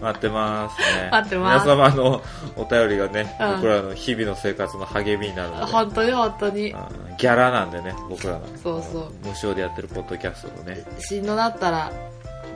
[0.01, 1.09] 待ってますね。
[1.11, 1.65] 待ってます。
[1.65, 2.21] 皆様の
[2.55, 3.55] お便りがね、うん。
[3.57, 5.65] 僕らの日々の生活の励みになるので。
[5.65, 6.71] 本当に本当に。
[6.71, 6.79] うん
[7.17, 8.41] ギャラなんでね僕らの。
[8.61, 9.11] そうそう。
[9.23, 10.83] 無償でやってるポッドキャストのね。
[10.99, 11.91] しんどなったら、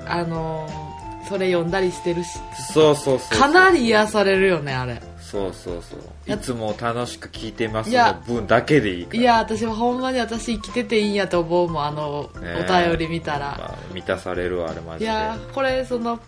[0.06, 0.90] あのー
[1.30, 2.40] それ読んだりしてるし、
[2.74, 3.40] そうそうそうそう。
[3.40, 5.00] かなり癒されるよね、あれ。
[5.20, 6.00] そうそうそう。
[6.34, 9.20] いつも楽しく聞いてますの分だけでいいから。
[9.20, 13.56] いや、私はほんまに私生きてていいんやと思うもん、あの、ねお便り見たら。
[13.60, 15.06] まあ満たされるわあれマジで。
[15.06, 16.20] いやこれその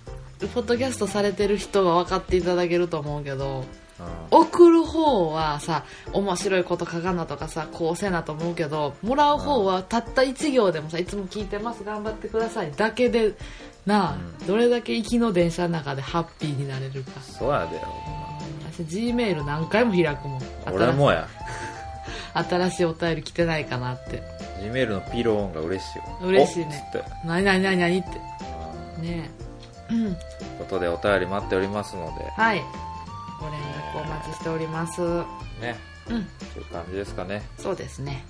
[0.47, 3.65] ポッドキャストされてる人が分かっていただけると思うけど
[4.31, 4.39] うん。
[4.39, 13.35] 送る方はさ面白いこと書かなとかさこうせなと思うけどもらう方はたった1行でもさいつも聞いてます頑張ってくださいだけで
[13.85, 17.19] なあ、どれだけ行きの電車の中でハッピーになれるか。
[17.21, 17.81] そうやでよ
[18.71, 20.41] 私 G メール何回も開くもん。
[20.71, 21.27] 俺もや。
[22.33, 24.21] 新しい お便り来てないかなって。
[24.61, 26.91] G メールのピローンが嬉しいよ嬉しいね。
[27.25, 28.09] 何何何何って。
[28.99, 29.03] うん。
[29.03, 29.50] ねえ
[30.57, 32.63] ことでお便り待っておりますのではい。
[33.39, 35.01] ご連絡クお待ちしております。
[35.61, 35.75] ね。
[36.09, 36.25] うん。
[36.53, 37.41] という感じですかね。
[37.57, 38.23] そうですね。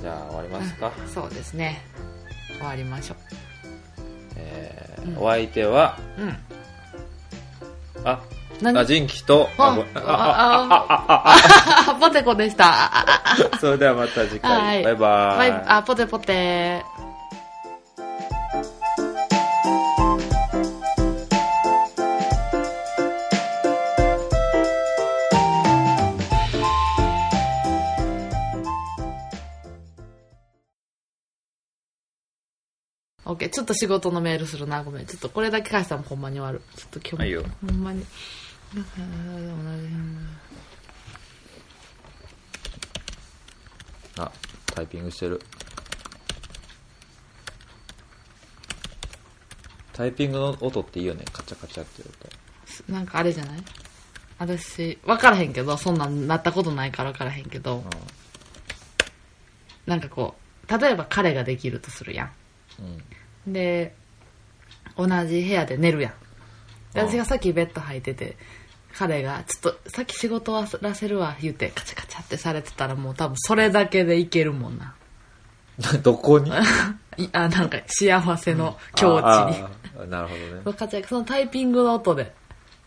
[0.00, 1.82] じゃあ終わりますか、そうですね。
[2.58, 3.14] 終わりましょ
[4.36, 5.24] えーうん。
[5.24, 6.36] お相手はううん。
[8.04, 8.20] あ
[8.60, 8.78] 何？
[8.78, 16.84] あジンキとああごあああポテコでしたあああそれではまた次はい回バイバイあポテポテ
[33.42, 34.84] ケーちょっと仕事のメールするな。
[34.84, 35.06] ごめん。
[35.06, 36.62] ちょっとこれだけ返したらほんまに終わる。
[36.76, 37.14] ちょっと今日。
[37.14, 37.44] もはいよ。
[37.66, 38.06] ほんまに。
[44.18, 44.30] あ
[44.66, 45.40] タイピングしてる。
[49.92, 51.24] タイピングの音っていいよね。
[51.32, 52.02] カチャカチャって
[52.86, 53.62] 音なんかあれじゃない？
[54.38, 57.82] 私分からへんけどそんなんなったことないから分からへんけど。
[59.84, 60.36] なんかこ
[60.68, 62.30] う例えば彼ができるとするや
[62.78, 63.02] うんん
[63.46, 63.94] で
[64.96, 66.12] 同じ部屋で寝るやん。
[66.94, 68.36] 私がさっきベッド入ってて
[68.94, 74.94] 彼がちょっとさっき仕事終わらせるわ言うてカチャカチャってされてたらもう多分それだけでいけるもんな。
[76.02, 76.50] どこに？
[77.18, 79.26] いあなんか幸せの境地に。
[79.26, 79.70] あ
[80.02, 80.72] あなるほどね。
[80.78, 82.34] カチャそのタイピングの音で。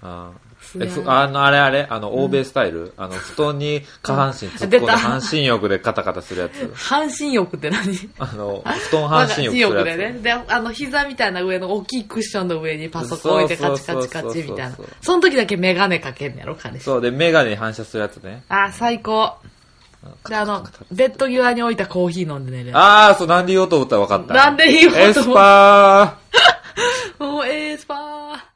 [0.02, 0.45] あすね
[0.80, 4.98] えふあのあれあれあの欧米スタイル、あの布団に下半身突っ込んで出た。
[4.98, 6.72] 半身浴でカタカタするやつ。
[6.76, 7.82] 半身浴って何？
[8.20, 9.98] あの布団半身浴するやつ。
[9.98, 10.20] でね。
[10.22, 14.78] で、あの、膝みたいな上の大きいクッションの上にパソコン置いてカチカチカチみたいな。
[15.02, 16.86] その時だけメガネかけんねやろ、彼氏。
[16.86, 17.02] そう。
[17.02, 18.44] で眼鏡に反射するやつね。
[18.50, 19.34] あ、最高。
[20.30, 22.70] で、あの、ベッド際に置いたコーヒー飲んで寝る。
[22.70, 24.34] やああそうなんで言おうと思ったら分かった。
[24.34, 26.18] なんで言おうと思った？
[27.48, 28.46] エスパつ。
[28.46, 28.55] も